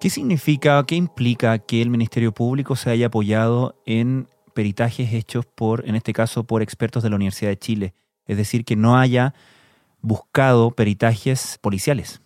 ¿Qué 0.00 0.10
significa, 0.10 0.84
qué 0.86 0.94
implica 0.94 1.58
que 1.58 1.80
el 1.80 1.90
Ministerio 1.90 2.32
Público 2.32 2.76
se 2.76 2.90
haya 2.90 3.06
apoyado 3.06 3.80
en 3.86 4.28
peritajes 4.54 5.12
hechos 5.12 5.46
por, 5.46 5.88
en 5.88 5.96
este 5.96 6.12
caso, 6.12 6.44
por 6.44 6.62
expertos 6.62 7.02
de 7.02 7.10
la 7.10 7.16
Universidad 7.16 7.50
de 7.50 7.58
Chile? 7.58 7.94
Es 8.26 8.36
decir, 8.36 8.64
que 8.64 8.76
no 8.76 8.98
haya 8.98 9.34
buscado 10.02 10.70
peritajes 10.70 11.58
policiales. 11.60 12.20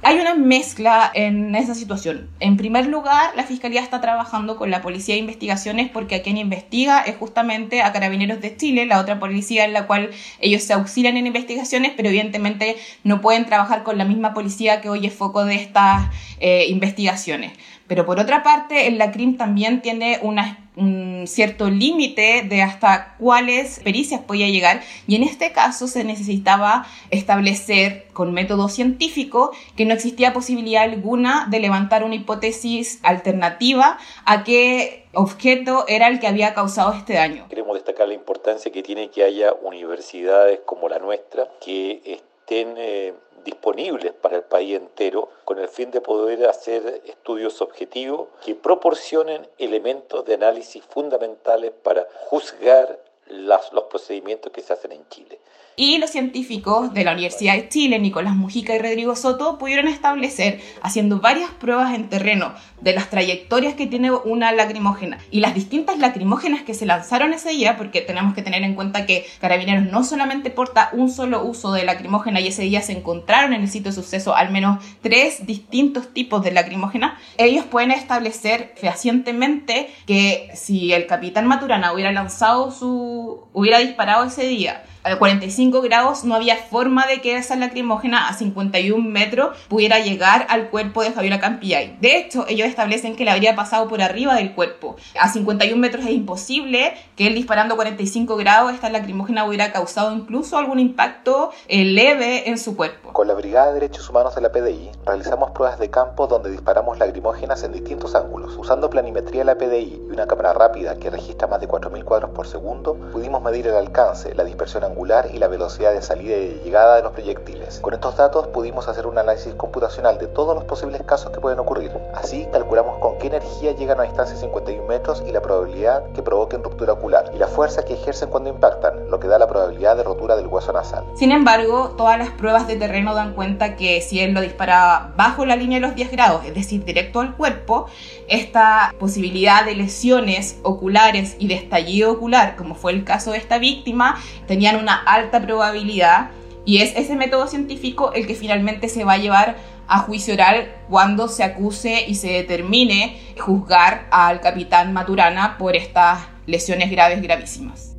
Hay 0.00 0.20
una 0.20 0.36
mezcla 0.36 1.10
en 1.12 1.56
esa 1.56 1.74
situación. 1.74 2.30
En 2.38 2.56
primer 2.56 2.86
lugar, 2.86 3.32
la 3.34 3.42
Fiscalía 3.42 3.80
está 3.80 4.00
trabajando 4.00 4.56
con 4.56 4.70
la 4.70 4.80
Policía 4.80 5.16
de 5.16 5.20
Investigaciones 5.20 5.90
porque 5.90 6.14
a 6.14 6.22
quien 6.22 6.36
investiga 6.36 7.00
es 7.00 7.16
justamente 7.16 7.82
a 7.82 7.92
Carabineros 7.92 8.40
de 8.40 8.56
Chile, 8.56 8.86
la 8.86 9.00
otra 9.00 9.18
policía 9.18 9.64
en 9.64 9.72
la 9.72 9.88
cual 9.88 10.10
ellos 10.38 10.62
se 10.62 10.72
auxilian 10.72 11.16
en 11.16 11.26
investigaciones, 11.26 11.92
pero 11.96 12.10
evidentemente 12.10 12.76
no 13.02 13.20
pueden 13.20 13.44
trabajar 13.44 13.82
con 13.82 13.98
la 13.98 14.04
misma 14.04 14.34
policía 14.34 14.80
que 14.80 14.88
hoy 14.88 15.04
es 15.04 15.12
foco 15.12 15.44
de 15.44 15.56
estas 15.56 16.08
eh, 16.38 16.66
investigaciones. 16.68 17.52
Pero 17.88 18.04
por 18.04 18.20
otra 18.20 18.42
parte, 18.42 18.86
el 18.86 18.98
LACRIM 18.98 19.38
también 19.38 19.80
tiene 19.80 20.20
un 20.22 21.26
cierto 21.26 21.70
límite 21.70 22.44
de 22.48 22.62
hasta 22.62 23.16
cuáles 23.18 23.80
pericias 23.80 24.20
podía 24.20 24.48
llegar 24.48 24.82
y 25.08 25.16
en 25.16 25.24
este 25.24 25.50
caso 25.52 25.88
se 25.88 26.04
necesitaba 26.04 26.86
establecer 27.10 28.06
con 28.12 28.32
método 28.32 28.68
científico 28.68 29.50
que 29.76 29.84
no 29.86 29.94
existía 29.94 30.32
posibilidad 30.32 30.84
alguna 30.84 31.48
de 31.50 31.58
levantar 31.58 32.04
una 32.04 32.14
hipótesis 32.14 33.00
alternativa 33.02 33.98
a 34.24 34.44
qué 34.44 35.06
objeto 35.14 35.84
era 35.88 36.08
el 36.08 36.20
que 36.20 36.28
había 36.28 36.54
causado 36.54 36.92
este 36.92 37.14
daño. 37.14 37.46
Queremos 37.48 37.74
destacar 37.74 38.06
la 38.06 38.14
importancia 38.14 38.70
que 38.70 38.82
tiene 38.82 39.10
que 39.10 39.24
haya 39.24 39.52
universidades 39.62 40.60
como 40.64 40.88
la 40.88 40.98
nuestra 40.98 41.48
que 41.60 42.00
estén 42.04 42.74
eh, 42.76 43.14
disponibles 43.44 44.12
para 44.12 44.36
el 44.36 44.42
país 44.42 44.76
entero 44.76 45.28
con 45.44 45.58
el 45.58 45.68
fin 45.68 45.90
de 45.90 46.00
poder 46.00 46.46
hacer 46.48 47.02
estudios 47.06 47.60
objetivos 47.60 48.28
que 48.44 48.54
proporcionen 48.54 49.48
elementos 49.58 50.24
de 50.24 50.34
análisis 50.34 50.84
fundamentales 50.84 51.72
para 51.82 52.06
juzgar 52.28 52.98
las, 53.26 53.72
los 53.72 53.84
procedimientos 53.84 54.52
que 54.52 54.62
se 54.62 54.72
hacen 54.72 54.92
en 54.92 55.08
Chile. 55.08 55.38
Y 55.80 55.98
los 55.98 56.10
científicos 56.10 56.92
de 56.92 57.04
la 57.04 57.12
Universidad 57.12 57.54
de 57.54 57.68
Chile, 57.68 58.00
Nicolás 58.00 58.34
Mujica 58.34 58.74
y 58.74 58.80
Rodrigo 58.80 59.14
Soto, 59.14 59.58
pudieron 59.58 59.86
establecer, 59.86 60.60
haciendo 60.82 61.20
varias 61.20 61.52
pruebas 61.52 61.94
en 61.94 62.08
terreno, 62.08 62.52
de 62.80 62.94
las 62.94 63.10
trayectorias 63.10 63.74
que 63.74 63.86
tiene 63.86 64.10
una 64.10 64.50
lacrimógena 64.50 65.18
y 65.30 65.38
las 65.38 65.54
distintas 65.54 65.98
lacrimógenas 66.00 66.62
que 66.62 66.74
se 66.74 66.84
lanzaron 66.84 67.32
ese 67.32 67.50
día, 67.50 67.76
porque 67.76 68.00
tenemos 68.00 68.34
que 68.34 68.42
tener 68.42 68.64
en 68.64 68.74
cuenta 68.74 69.06
que 69.06 69.24
Carabineros 69.40 69.84
no 69.84 70.02
solamente 70.02 70.50
porta 70.50 70.90
un 70.92 71.12
solo 71.12 71.44
uso 71.44 71.72
de 71.72 71.84
lacrimógena 71.84 72.40
y 72.40 72.48
ese 72.48 72.62
día 72.62 72.82
se 72.82 72.94
encontraron 72.98 73.52
en 73.52 73.62
el 73.62 73.68
sitio 73.68 73.92
de 73.92 73.94
suceso 73.94 74.34
al 74.34 74.50
menos 74.50 74.84
tres 75.00 75.46
distintos 75.46 76.12
tipos 76.12 76.42
de 76.42 76.50
lacrimógena, 76.50 77.20
ellos 77.36 77.64
pueden 77.64 77.92
establecer 77.92 78.74
fehacientemente 78.74 79.90
que 80.08 80.50
si 80.54 80.92
el 80.92 81.06
capitán 81.06 81.46
Maturana 81.46 81.92
hubiera 81.92 82.10
lanzado 82.10 82.72
su, 82.72 83.46
hubiera 83.52 83.78
disparado 83.78 84.24
ese 84.24 84.42
día 84.42 84.82
a 85.02 85.18
45 85.18 85.80
grados, 85.82 86.24
no 86.24 86.34
había 86.34 86.56
forma 86.56 87.06
de 87.06 87.20
que 87.20 87.36
esa 87.36 87.56
lacrimógena 87.56 88.28
a 88.28 88.34
51 88.34 89.02
metros 89.02 89.56
pudiera 89.68 89.98
llegar 89.98 90.46
al 90.48 90.68
cuerpo 90.70 91.02
de 91.02 91.10
Fabiola 91.10 91.40
Campillay. 91.40 91.96
De 92.00 92.16
hecho, 92.16 92.46
ellos 92.48 92.68
establecen 92.68 93.16
que 93.16 93.24
le 93.24 93.30
habría 93.30 93.54
pasado 93.54 93.88
por 93.88 94.02
arriba 94.02 94.34
del 94.34 94.54
cuerpo. 94.54 94.96
A 95.18 95.28
51 95.28 95.80
metros 95.80 96.04
es 96.04 96.10
imposible 96.10 96.94
que 97.16 97.26
él 97.26 97.34
disparando 97.34 97.74
a 97.74 97.76
45 97.76 98.36
grados 98.36 98.72
esta 98.72 98.90
lacrimógena 98.90 99.44
hubiera 99.44 99.72
causado 99.72 100.12
incluso 100.12 100.58
algún 100.58 100.78
impacto 100.78 101.50
eh, 101.68 101.84
leve 101.84 102.48
en 102.48 102.58
su 102.58 102.76
cuerpo. 102.76 103.12
Con 103.12 103.28
la 103.28 103.34
Brigada 103.34 103.68
de 103.68 103.74
Derechos 103.74 104.08
Humanos 104.08 104.34
de 104.34 104.40
la 104.40 104.52
PDI 104.52 104.90
realizamos 105.06 105.50
pruebas 105.52 105.78
de 105.78 105.90
campo 105.90 106.26
donde 106.26 106.50
disparamos 106.50 106.98
lacrimógenas 106.98 107.62
en 107.62 107.72
distintos 107.72 108.14
ángulos. 108.14 108.56
Usando 108.56 108.90
planimetría 108.90 109.40
de 109.40 109.44
la 109.44 109.58
PDI 109.58 110.00
una 110.18 110.26
cámara 110.26 110.52
rápida 110.52 110.96
que 110.96 111.10
registra 111.10 111.46
más 111.46 111.60
de 111.60 111.68
4.000 111.68 112.02
cuadros 112.02 112.30
por 112.30 112.48
segundo, 112.48 112.94
pudimos 113.12 113.40
medir 113.40 113.68
el 113.68 113.76
alcance, 113.76 114.34
la 114.34 114.42
dispersión 114.42 114.82
angular 114.82 115.28
y 115.32 115.38
la 115.38 115.46
velocidad 115.46 115.92
de 115.92 116.02
salida 116.02 116.36
y 116.36 116.48
de 116.48 116.60
llegada 116.64 116.96
de 116.96 117.02
los 117.02 117.12
proyectiles. 117.12 117.78
Con 117.78 117.94
estos 117.94 118.16
datos 118.16 118.48
pudimos 118.48 118.88
hacer 118.88 119.06
un 119.06 119.16
análisis 119.16 119.54
computacional 119.54 120.18
de 120.18 120.26
todos 120.26 120.56
los 120.56 120.64
posibles 120.64 121.02
casos 121.04 121.30
que 121.30 121.40
pueden 121.40 121.60
ocurrir. 121.60 121.92
Así 122.14 122.48
calculamos 122.50 122.98
con 122.98 123.16
qué 123.18 123.28
energía 123.28 123.72
llegan 123.76 124.00
a 124.00 124.02
distancia 124.02 124.34
de 124.34 124.40
51 124.40 124.88
metros 124.88 125.22
y 125.24 125.30
la 125.30 125.40
probabilidad 125.40 126.02
que 126.14 126.22
provoquen 126.22 126.64
ruptura 126.64 126.94
ocular 126.94 127.30
y 127.32 127.38
la 127.38 127.46
fuerza 127.46 127.84
que 127.84 127.94
ejercen 127.94 128.28
cuando 128.28 128.50
impactan, 128.50 129.08
lo 129.10 129.20
que 129.20 129.28
da 129.28 129.38
la 129.38 129.46
probabilidad 129.46 129.96
de 129.96 130.02
rotura 130.02 130.34
del 130.34 130.48
hueso 130.48 130.72
nasal. 130.72 131.04
Sin 131.14 131.30
embargo, 131.30 131.94
todas 131.96 132.18
las 132.18 132.30
pruebas 132.30 132.66
de 132.66 132.74
terreno 132.74 133.14
dan 133.14 133.34
cuenta 133.34 133.76
que 133.76 134.00
si 134.00 134.18
él 134.18 134.32
lo 134.32 134.40
disparaba 134.40 135.12
bajo 135.16 135.46
la 135.46 135.54
línea 135.54 135.78
de 135.78 135.86
los 135.86 135.94
10 135.94 136.10
grados, 136.10 136.44
es 136.44 136.54
decir, 136.54 136.84
directo 136.84 137.20
al 137.20 137.36
cuerpo, 137.36 137.86
esta 138.26 138.92
posibilidad 138.98 139.64
de 139.64 139.76
lesiones 140.08 140.58
oculares 140.62 141.36
y 141.38 141.48
de 141.48 141.54
estallido 141.54 142.10
ocular, 142.12 142.56
como 142.56 142.74
fue 142.74 142.92
el 142.92 143.04
caso 143.04 143.32
de 143.32 143.38
esta 143.38 143.58
víctima, 143.58 144.18
tenían 144.46 144.76
una 144.76 144.96
alta 144.96 145.42
probabilidad 145.42 146.30
y 146.64 146.78
es 146.78 146.96
ese 146.96 147.14
método 147.14 147.46
científico 147.46 148.12
el 148.14 148.26
que 148.26 148.34
finalmente 148.34 148.88
se 148.88 149.04
va 149.04 149.14
a 149.14 149.18
llevar 149.18 149.56
a 149.86 149.98
juicio 149.98 150.32
oral 150.32 150.70
cuando 150.88 151.28
se 151.28 151.44
acuse 151.44 152.06
y 152.08 152.14
se 152.14 152.28
determine 152.28 153.20
juzgar 153.38 154.08
al 154.10 154.40
capitán 154.40 154.94
Maturana 154.94 155.58
por 155.58 155.76
estas 155.76 156.26
lesiones 156.46 156.90
graves 156.90 157.20
gravísimas. 157.20 157.94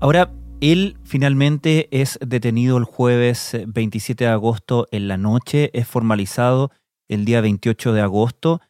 Ahora, 0.00 0.30
él 0.60 0.98
finalmente 1.02 1.88
es 1.90 2.16
detenido 2.24 2.78
el 2.78 2.84
jueves 2.84 3.56
27 3.66 4.22
de 4.22 4.30
agosto 4.30 4.86
en 4.92 5.08
la 5.08 5.16
noche, 5.16 5.70
es 5.72 5.88
formalizado 5.88 6.70
el 7.08 7.24
día 7.24 7.40
28 7.40 7.92
de 7.92 8.00
agosto. 8.02 8.60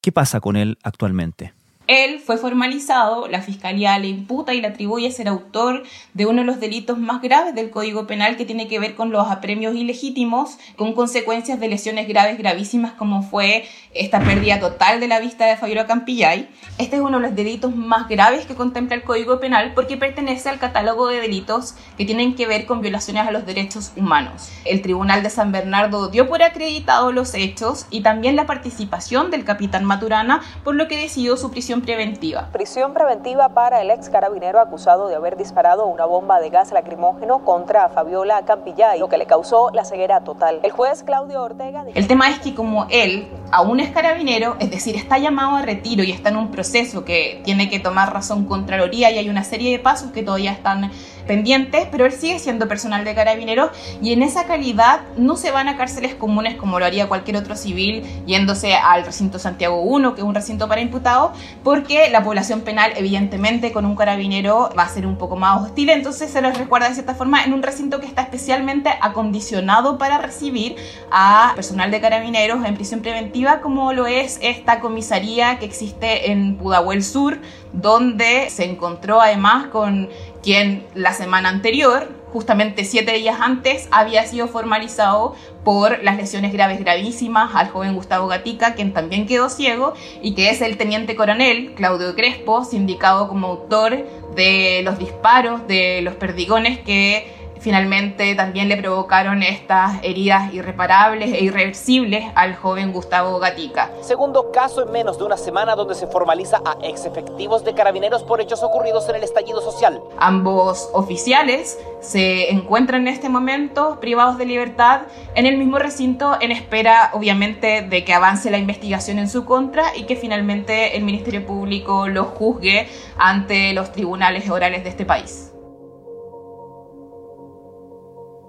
¿Qué 0.00 0.12
pasa 0.12 0.40
con 0.40 0.56
él 0.56 0.78
actualmente? 0.82 1.54
Él 1.88 2.20
fue 2.20 2.36
formalizado, 2.36 3.28
la 3.28 3.40
fiscalía 3.40 3.98
le 3.98 4.08
imputa 4.08 4.52
y 4.52 4.60
le 4.60 4.68
atribuye 4.68 5.10
ser 5.10 5.26
autor 5.26 5.84
de 6.12 6.26
uno 6.26 6.42
de 6.42 6.46
los 6.46 6.60
delitos 6.60 6.98
más 6.98 7.22
graves 7.22 7.54
del 7.54 7.70
Código 7.70 8.06
Penal 8.06 8.36
que 8.36 8.44
tiene 8.44 8.68
que 8.68 8.78
ver 8.78 8.94
con 8.94 9.10
los 9.10 9.30
apremios 9.30 9.74
ilegítimos, 9.74 10.58
con 10.76 10.92
consecuencias 10.92 11.58
de 11.58 11.66
lesiones 11.66 12.06
graves 12.06 12.36
gravísimas 12.36 12.92
como 12.92 13.22
fue 13.22 13.64
esta 13.94 14.20
pérdida 14.20 14.60
total 14.60 15.00
de 15.00 15.08
la 15.08 15.18
vista 15.18 15.46
de 15.46 15.56
Fabiola 15.56 15.86
Campillay. 15.86 16.50
Este 16.76 16.96
es 16.96 17.02
uno 17.02 17.20
de 17.20 17.28
los 17.28 17.34
delitos 17.34 17.74
más 17.74 18.06
graves 18.06 18.44
que 18.44 18.54
contempla 18.54 18.94
el 18.94 19.02
Código 19.02 19.40
Penal 19.40 19.72
porque 19.74 19.96
pertenece 19.96 20.50
al 20.50 20.58
catálogo 20.58 21.08
de 21.08 21.22
delitos 21.22 21.74
que 21.96 22.04
tienen 22.04 22.34
que 22.34 22.46
ver 22.46 22.66
con 22.66 22.82
violaciones 22.82 23.26
a 23.26 23.30
los 23.30 23.46
derechos 23.46 23.92
humanos. 23.96 24.50
El 24.66 24.82
Tribunal 24.82 25.22
de 25.22 25.30
San 25.30 25.52
Bernardo 25.52 26.08
dio 26.08 26.28
por 26.28 26.42
acreditado 26.42 27.12
los 27.12 27.32
hechos 27.32 27.86
y 27.88 28.02
también 28.02 28.36
la 28.36 28.44
participación 28.44 29.30
del 29.30 29.44
capitán 29.44 29.86
Maturana, 29.86 30.42
por 30.64 30.74
lo 30.74 30.86
que 30.86 30.98
decidió 30.98 31.38
su 31.38 31.50
prisión 31.50 31.77
preventiva. 31.82 32.48
Prisión 32.52 32.94
preventiva 32.94 33.50
para 33.50 33.80
el 33.80 33.90
ex 33.90 34.08
carabinero 34.08 34.60
acusado 34.60 35.08
de 35.08 35.16
haber 35.16 35.36
disparado 35.36 35.86
una 35.86 36.04
bomba 36.04 36.40
de 36.40 36.50
gas 36.50 36.72
lacrimógeno 36.72 37.44
contra 37.44 37.88
Fabiola 37.88 38.44
Campillay, 38.44 38.98
lo 38.98 39.08
que 39.08 39.18
le 39.18 39.26
causó 39.26 39.70
la 39.72 39.84
ceguera 39.84 40.20
total. 40.20 40.60
El 40.62 40.70
juez 40.70 41.02
Claudio 41.02 41.42
Ortega... 41.42 41.84
El 41.94 42.06
tema 42.06 42.28
es 42.30 42.40
que 42.40 42.54
como 42.54 42.86
él 42.90 43.28
aún 43.50 43.80
es 43.80 43.90
carabinero, 43.90 44.56
es 44.58 44.70
decir, 44.70 44.96
está 44.96 45.18
llamado 45.18 45.56
a 45.56 45.62
retiro 45.62 46.02
y 46.02 46.10
está 46.10 46.30
en 46.30 46.36
un 46.36 46.50
proceso 46.50 47.04
que 47.04 47.40
tiene 47.44 47.68
que 47.68 47.80
tomar 47.80 48.12
razón 48.12 48.44
Contraloría 48.44 49.10
y 49.10 49.18
hay 49.18 49.28
una 49.28 49.44
serie 49.44 49.72
de 49.72 49.78
pasos 49.78 50.10
que 50.10 50.22
todavía 50.22 50.52
están 50.52 50.90
pendientes, 51.28 51.86
pero 51.92 52.06
él 52.06 52.12
sigue 52.12 52.40
siendo 52.40 52.66
personal 52.66 53.04
de 53.04 53.14
carabineros 53.14 53.70
y 54.02 54.12
en 54.12 54.24
esa 54.24 54.46
calidad 54.46 55.02
no 55.16 55.36
se 55.36 55.52
van 55.52 55.68
a 55.68 55.76
cárceles 55.76 56.16
comunes 56.16 56.56
como 56.56 56.80
lo 56.80 56.86
haría 56.86 57.06
cualquier 57.06 57.36
otro 57.36 57.54
civil 57.54 58.02
yéndose 58.26 58.74
al 58.74 59.04
recinto 59.04 59.38
Santiago 59.38 59.82
1, 59.82 60.14
que 60.16 60.22
es 60.22 60.26
un 60.26 60.34
recinto 60.34 60.66
para 60.66 60.80
imputados, 60.80 61.38
porque 61.62 62.10
la 62.10 62.24
población 62.24 62.62
penal 62.62 62.92
evidentemente 62.96 63.70
con 63.70 63.86
un 63.86 63.94
carabinero 63.94 64.70
va 64.76 64.82
a 64.82 64.88
ser 64.88 65.06
un 65.06 65.16
poco 65.16 65.36
más 65.36 65.62
hostil, 65.62 65.90
entonces 65.90 66.30
se 66.30 66.42
les 66.42 66.58
recuerda 66.58 66.88
de 66.88 66.94
cierta 66.94 67.14
forma 67.14 67.44
en 67.44 67.52
un 67.52 67.62
recinto 67.62 68.00
que 68.00 68.06
está 68.06 68.22
especialmente 68.22 68.90
acondicionado 69.00 69.98
para 69.98 70.18
recibir 70.18 70.74
a 71.12 71.52
personal 71.54 71.90
de 71.90 72.00
carabineros 72.00 72.64
en 72.64 72.74
prisión 72.74 73.00
preventiva 73.00 73.60
como 73.60 73.92
lo 73.92 74.06
es 74.06 74.38
esta 74.42 74.80
comisaría 74.80 75.58
que 75.58 75.66
existe 75.66 76.30
en 76.30 76.56
Pudahuel 76.56 77.04
Sur, 77.04 77.38
donde 77.72 78.48
se 78.48 78.64
encontró 78.64 79.20
además 79.20 79.66
con 79.66 80.08
quien 80.42 80.86
la 80.94 81.12
semana 81.12 81.48
anterior, 81.48 82.08
justamente 82.32 82.84
siete 82.84 83.12
días 83.12 83.38
antes, 83.40 83.88
había 83.90 84.24
sido 84.26 84.48
formalizado 84.48 85.34
por 85.64 86.02
las 86.02 86.16
lesiones 86.16 86.52
graves 86.52 86.78
gravísimas 86.80 87.54
al 87.54 87.68
joven 87.68 87.94
Gustavo 87.94 88.26
Gatica, 88.26 88.74
quien 88.74 88.92
también 88.92 89.26
quedó 89.26 89.48
ciego, 89.48 89.94
y 90.22 90.34
que 90.34 90.50
es 90.50 90.60
el 90.60 90.76
teniente 90.76 91.16
coronel 91.16 91.74
Claudio 91.74 92.14
Crespo, 92.14 92.64
sindicado 92.64 93.28
como 93.28 93.48
autor 93.48 94.06
de 94.34 94.82
los 94.84 94.98
disparos, 94.98 95.66
de 95.66 96.00
los 96.02 96.14
perdigones 96.14 96.78
que 96.78 97.37
Finalmente 97.60 98.34
también 98.34 98.68
le 98.68 98.76
provocaron 98.76 99.42
estas 99.42 100.02
heridas 100.02 100.52
irreparables 100.54 101.32
e 101.32 101.42
irreversibles 101.44 102.24
al 102.34 102.54
joven 102.54 102.92
Gustavo 102.92 103.38
Gatica. 103.38 103.90
Segundo 104.00 104.52
caso 104.52 104.82
en 104.82 104.92
menos 104.92 105.18
de 105.18 105.24
una 105.24 105.36
semana 105.36 105.74
donde 105.74 105.94
se 105.94 106.06
formaliza 106.06 106.62
a 106.64 106.76
ex 106.82 107.04
efectivos 107.04 107.64
de 107.64 107.74
carabineros 107.74 108.22
por 108.22 108.40
hechos 108.40 108.62
ocurridos 108.62 109.08
en 109.08 109.16
el 109.16 109.24
estallido 109.24 109.60
social. 109.60 110.00
Ambos 110.18 110.88
oficiales 110.92 111.78
se 112.00 112.52
encuentran 112.52 113.02
en 113.02 113.08
este 113.08 113.28
momento 113.28 113.98
privados 114.00 114.38
de 114.38 114.46
libertad 114.46 115.02
en 115.34 115.46
el 115.46 115.56
mismo 115.56 115.78
recinto 115.78 116.36
en 116.40 116.52
espera 116.52 117.10
obviamente 117.12 117.82
de 117.82 118.04
que 118.04 118.14
avance 118.14 118.50
la 118.50 118.58
investigación 118.58 119.18
en 119.18 119.28
su 119.28 119.44
contra 119.44 119.96
y 119.96 120.04
que 120.04 120.16
finalmente 120.16 120.96
el 120.96 121.04
Ministerio 121.04 121.44
Público 121.44 122.08
los 122.08 122.28
juzgue 122.28 122.88
ante 123.16 123.72
los 123.72 123.92
tribunales 123.92 124.48
orales 124.48 124.84
de 124.84 124.90
este 124.90 125.04
país. 125.04 125.52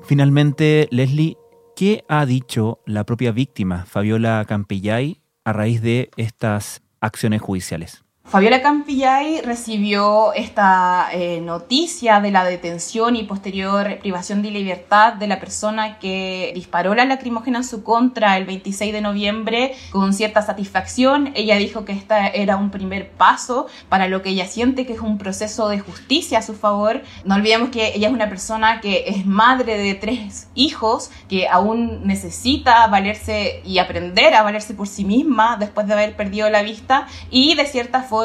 Finalmente, 0.10 0.88
Leslie, 0.90 1.38
¿qué 1.76 2.04
ha 2.10 2.26
dicho 2.26 2.80
la 2.88 3.06
propia 3.06 3.32
víctima, 3.32 3.86
Fabiola 3.86 4.44
Campillay, 4.48 5.22
a 5.46 5.54
raíz 5.54 5.84
de 5.84 6.10
estas 6.18 6.82
acciones 7.00 7.44
judiciales? 7.44 8.04
Fabiola 8.30 8.62
Campillay 8.62 9.42
recibió 9.42 10.34
esta 10.34 11.10
eh, 11.12 11.42
noticia 11.42 12.22
de 12.22 12.30
la 12.30 12.46
detención 12.46 13.16
y 13.16 13.24
posterior 13.24 13.98
privación 14.02 14.44
de 14.44 14.52
libertad 14.52 15.14
de 15.14 15.26
la 15.26 15.40
persona 15.40 15.98
que 15.98 16.52
disparó 16.54 16.94
la 16.94 17.06
lacrimógena 17.06 17.58
en 17.58 17.64
su 17.64 17.82
contra 17.82 18.38
el 18.38 18.46
26 18.46 18.94
de 18.94 19.02
noviembre 19.02 19.74
con 19.90 20.14
cierta 20.14 20.44
satisfacción. 20.44 21.32
Ella 21.34 21.56
dijo 21.56 21.86
que 21.86 21.94
esta 21.94 22.28
era 22.28 22.56
un 22.58 22.70
primer 22.70 23.10
paso 23.10 23.66
para 23.90 24.08
lo 24.08 24.22
que 24.22 24.30
ella 24.30 24.46
siente 24.46 24.86
que 24.86 24.94
es 24.94 25.00
un 25.00 25.18
proceso 25.18 25.68
de 25.68 25.80
justicia 25.80 26.38
a 26.38 26.44
su 26.44 26.54
favor. 26.54 27.02
No 27.26 27.34
olvidemos 27.34 27.70
que 27.70 27.96
ella 27.96 28.10
es 28.10 28.14
una 28.14 28.30
persona 28.30 28.80
que 28.80 29.06
es 29.08 29.26
madre 29.26 29.76
de 29.76 29.96
tres 29.96 30.50
hijos, 30.54 31.10
que 31.28 31.48
aún 31.48 32.06
necesita 32.06 32.86
valerse 32.86 33.64
y 33.66 33.80
aprender 33.80 34.36
a 34.36 34.44
valerse 34.44 34.76
por 34.76 34.88
sí 34.88 35.04
misma 35.04 35.58
después 35.60 35.88
de 35.88 35.94
haber 35.94 36.16
perdido 36.16 36.48
la 36.52 36.62
vista 36.62 37.08
y 37.32 37.56
de 37.56 37.66
cierta 37.66 38.04
forma 38.04 38.19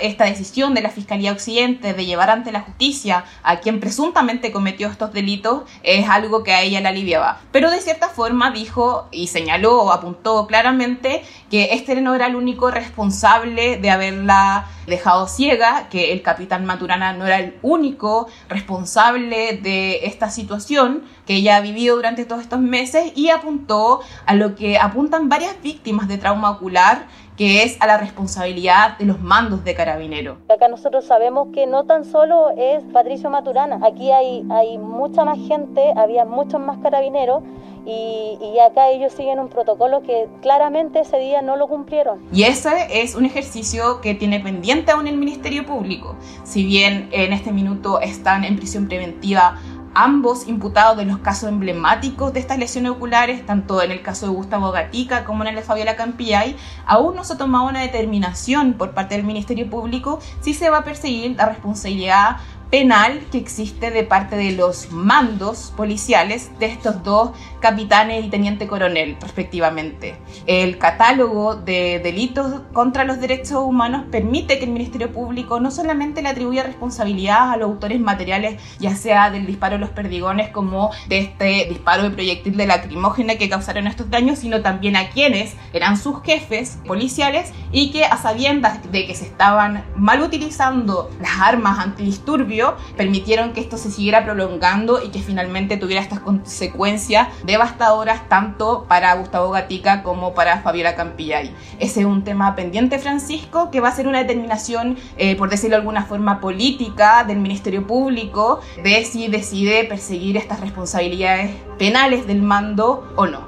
esta 0.00 0.24
decisión 0.24 0.74
de 0.74 0.82
la 0.82 0.90
Fiscalía 0.90 1.32
Occidente 1.32 1.94
de 1.94 2.06
llevar 2.06 2.30
ante 2.30 2.52
la 2.52 2.60
justicia 2.60 3.24
a 3.42 3.60
quien 3.60 3.80
presuntamente 3.80 4.52
cometió 4.52 4.88
estos 4.88 5.12
delitos 5.12 5.62
es 5.82 6.08
algo 6.08 6.42
que 6.42 6.52
a 6.52 6.62
ella 6.62 6.80
la 6.80 6.90
aliviaba. 6.90 7.40
Pero 7.52 7.70
de 7.70 7.80
cierta 7.80 8.08
forma 8.08 8.50
dijo 8.50 9.08
y 9.10 9.28
señaló 9.28 9.82
o 9.82 9.92
apuntó 9.92 10.46
claramente 10.46 11.22
que 11.50 11.68
este 11.72 12.00
no 12.00 12.14
era 12.14 12.26
el 12.26 12.36
único 12.36 12.70
responsable 12.70 13.78
de 13.78 13.90
haberla 13.90 14.66
dejado 14.86 15.28
ciega, 15.28 15.88
que 15.90 16.12
el 16.12 16.22
capitán 16.22 16.64
Maturana 16.64 17.12
no 17.12 17.26
era 17.26 17.38
el 17.38 17.56
único 17.62 18.28
responsable 18.48 19.58
de 19.62 20.06
esta 20.06 20.30
situación 20.30 21.02
que 21.26 21.36
ella 21.36 21.56
ha 21.56 21.60
vivido 21.60 21.96
durante 21.96 22.24
todos 22.24 22.42
estos 22.42 22.60
meses 22.60 23.12
y 23.14 23.28
apuntó 23.30 24.00
a 24.26 24.34
lo 24.34 24.54
que 24.54 24.78
apuntan 24.78 25.28
varias 25.28 25.60
víctimas 25.62 26.08
de 26.08 26.18
trauma 26.18 26.50
ocular 26.50 27.06
que 27.38 27.62
es 27.62 27.80
a 27.80 27.86
la 27.86 27.96
responsabilidad 27.96 28.98
de 28.98 29.06
los 29.06 29.20
mandos 29.20 29.62
de 29.64 29.74
carabinero. 29.74 30.38
Acá 30.48 30.66
nosotros 30.66 31.04
sabemos 31.04 31.48
que 31.54 31.68
no 31.68 31.84
tan 31.84 32.04
solo 32.04 32.50
es 32.56 32.82
Patricio 32.92 33.30
Maturana, 33.30 33.78
aquí 33.86 34.10
hay, 34.10 34.44
hay 34.50 34.76
mucha 34.76 35.24
más 35.24 35.38
gente, 35.46 35.92
había 35.96 36.24
muchos 36.24 36.60
más 36.60 36.78
carabineros 36.78 37.44
y, 37.86 38.36
y, 38.42 38.58
acá 38.58 38.90
ellos 38.90 39.12
siguen 39.14 39.38
un 39.38 39.48
protocolo 39.48 40.02
que 40.02 40.28
claramente 40.42 41.00
ese 41.00 41.16
día 41.18 41.40
no 41.40 41.56
lo 41.56 41.68
cumplieron. 41.68 42.20
Y 42.30 42.42
ese 42.42 42.68
es 42.90 43.14
un 43.14 43.24
ejercicio 43.24 44.02
que 44.02 44.14
tiene 44.14 44.40
pendiente 44.40 44.92
aún 44.92 45.06
el 45.06 45.16
Ministerio 45.16 45.64
Público. 45.64 46.14
Si 46.44 46.64
bien 46.64 47.08
en 47.12 47.32
este 47.32 47.50
minuto 47.50 48.00
están 48.00 48.44
en 48.44 48.56
prisión 48.56 48.88
preventiva 48.88 49.58
ambos 49.98 50.46
imputados 50.46 50.96
de 50.96 51.04
los 51.04 51.18
casos 51.18 51.48
emblemáticos 51.48 52.32
de 52.32 52.38
estas 52.38 52.56
lesiones 52.56 52.92
oculares, 52.92 53.44
tanto 53.44 53.82
en 53.82 53.90
el 53.90 54.00
caso 54.00 54.26
de 54.26 54.32
Gustavo 54.32 54.70
Gatica 54.70 55.24
como 55.24 55.42
en 55.42 55.48
el 55.48 55.56
de 55.56 55.62
Fabiola 55.62 55.96
Campillay, 55.96 56.56
aún 56.86 57.16
no 57.16 57.24
se 57.24 57.32
ha 57.32 57.36
tomado 57.36 57.66
una 57.66 57.80
determinación 57.80 58.74
por 58.74 58.92
parte 58.92 59.16
del 59.16 59.24
Ministerio 59.24 59.68
Público 59.68 60.20
si 60.40 60.54
se 60.54 60.70
va 60.70 60.78
a 60.78 60.84
perseguir 60.84 61.34
la 61.36 61.46
responsabilidad 61.46 62.36
penal 62.70 63.26
que 63.32 63.38
existe 63.38 63.90
de 63.90 64.04
parte 64.04 64.36
de 64.36 64.52
los 64.52 64.92
mandos 64.92 65.72
policiales 65.76 66.50
de 66.60 66.66
estos 66.66 67.02
dos 67.02 67.30
capitanes 67.60 68.24
y 68.24 68.28
teniente 68.28 68.66
coronel, 68.66 69.16
respectivamente. 69.20 70.16
El 70.46 70.78
catálogo 70.78 71.56
de 71.56 72.00
delitos 72.02 72.62
contra 72.72 73.04
los 73.04 73.20
derechos 73.20 73.58
humanos 73.64 74.04
permite 74.10 74.58
que 74.58 74.64
el 74.64 74.70
Ministerio 74.70 75.12
Público 75.12 75.60
no 75.60 75.70
solamente 75.70 76.22
le 76.22 76.28
atribuya 76.28 76.62
responsabilidad 76.62 77.52
a 77.52 77.56
los 77.56 77.68
autores 77.70 78.00
materiales, 78.00 78.60
ya 78.78 78.94
sea 78.94 79.30
del 79.30 79.46
disparo 79.46 79.76
de 79.76 79.80
los 79.80 79.90
perdigones 79.90 80.50
como 80.50 80.90
de 81.08 81.18
este 81.18 81.66
disparo 81.68 82.02
de 82.02 82.10
proyectil 82.10 82.56
de 82.56 82.66
lacrimógena 82.66 83.36
que 83.36 83.48
causaron 83.48 83.86
estos 83.86 84.10
daños, 84.10 84.38
sino 84.38 84.62
también 84.62 84.96
a 84.96 85.10
quienes 85.10 85.54
eran 85.72 85.96
sus 85.96 86.22
jefes 86.22 86.78
policiales 86.86 87.52
y 87.72 87.90
que 87.90 88.04
a 88.04 88.16
sabiendas 88.16 88.90
de 88.90 89.06
que 89.06 89.14
se 89.14 89.24
estaban 89.24 89.84
mal 89.96 90.22
utilizando 90.22 91.10
las 91.20 91.40
armas 91.40 91.78
antidisturbio, 91.78 92.76
permitieron 92.96 93.52
que 93.52 93.60
esto 93.60 93.76
se 93.76 93.90
siguiera 93.90 94.24
prolongando 94.24 95.02
y 95.02 95.08
que 95.08 95.20
finalmente 95.20 95.76
tuviera 95.76 96.02
estas 96.02 96.20
consecuencias 96.20 97.28
devastadoras 97.48 98.28
tanto 98.28 98.84
para 98.88 99.14
Gustavo 99.14 99.50
Gatica 99.50 100.02
como 100.02 100.34
para 100.34 100.60
Fabiola 100.60 100.94
Campillay. 100.94 101.56
Ese 101.78 102.00
es 102.00 102.06
un 102.06 102.22
tema 102.22 102.54
pendiente, 102.54 102.98
Francisco, 102.98 103.70
que 103.70 103.80
va 103.80 103.88
a 103.88 103.92
ser 103.92 104.06
una 104.06 104.18
determinación, 104.18 104.98
eh, 105.16 105.34
por 105.34 105.48
decirlo 105.48 105.76
de 105.76 105.80
alguna 105.80 106.04
forma, 106.04 106.40
política 106.40 107.24
del 107.24 107.38
Ministerio 107.38 107.86
Público 107.86 108.60
de 108.84 109.02
si 109.06 109.28
decide 109.28 109.84
perseguir 109.84 110.36
estas 110.36 110.60
responsabilidades 110.60 111.56
penales 111.78 112.26
del 112.26 112.42
mando 112.42 113.08
o 113.16 113.26
no. 113.26 113.40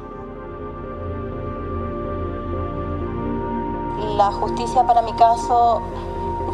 La 4.17 4.33
justicia 4.33 4.83
para 4.87 5.03
mi 5.03 5.13
caso 5.13 5.83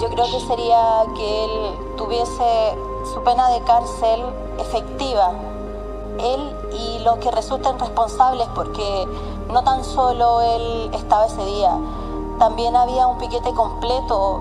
yo 0.00 0.08
creo 0.08 0.24
que 0.24 0.40
sería 0.40 1.04
que 1.14 1.44
él 1.44 1.50
tuviese 1.96 2.76
su 3.14 3.22
pena 3.22 3.48
de 3.50 3.60
cárcel 3.60 4.20
efectiva, 4.58 5.32
él 6.20 6.56
y 6.72 6.98
los 7.00 7.16
que 7.18 7.30
resulten 7.30 7.78
responsables, 7.78 8.46
porque 8.54 9.06
no 9.52 9.62
tan 9.62 9.84
solo 9.84 10.40
él 10.40 10.90
estaba 10.94 11.26
ese 11.26 11.44
día, 11.44 11.76
también 12.38 12.76
había 12.76 13.06
un 13.06 13.18
piquete 13.18 13.52
completo 13.52 14.40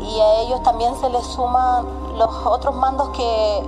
y 0.00 0.20
a 0.20 0.40
ellos 0.42 0.62
también 0.62 0.94
se 0.96 1.08
les 1.10 1.24
suman 1.26 1.86
los 2.18 2.30
otros 2.44 2.74
mandos 2.76 3.08
que 3.10 3.62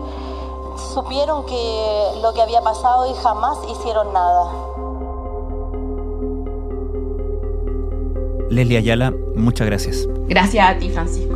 supieron 0.94 1.44
que 1.46 2.10
lo 2.20 2.32
que 2.34 2.42
había 2.42 2.60
pasado 2.60 3.10
y 3.10 3.14
jamás 3.14 3.58
hicieron 3.68 4.12
nada. 4.12 4.50
Leslie 8.50 8.78
Ayala, 8.78 9.12
muchas 9.34 9.66
gracias. 9.66 10.06
Gracias 10.28 10.70
a 10.70 10.78
ti, 10.78 10.90
Francisco. 10.90 11.35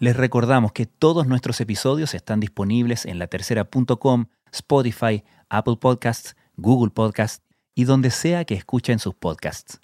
Les 0.00 0.16
recordamos 0.16 0.72
que 0.72 0.86
todos 0.86 1.26
nuestros 1.26 1.60
episodios 1.60 2.14
están 2.14 2.38
disponibles 2.38 3.04
en 3.04 3.18
latercera.com 3.18 4.26
Spotify, 4.52 5.24
Apple 5.48 5.76
Podcasts, 5.80 6.36
Google 6.56 6.90
Podcasts 6.90 7.42
y 7.74 7.84
donde 7.84 8.10
sea 8.10 8.44
que 8.44 8.54
escuchen 8.54 9.00
sus 9.00 9.14
podcasts. 9.14 9.80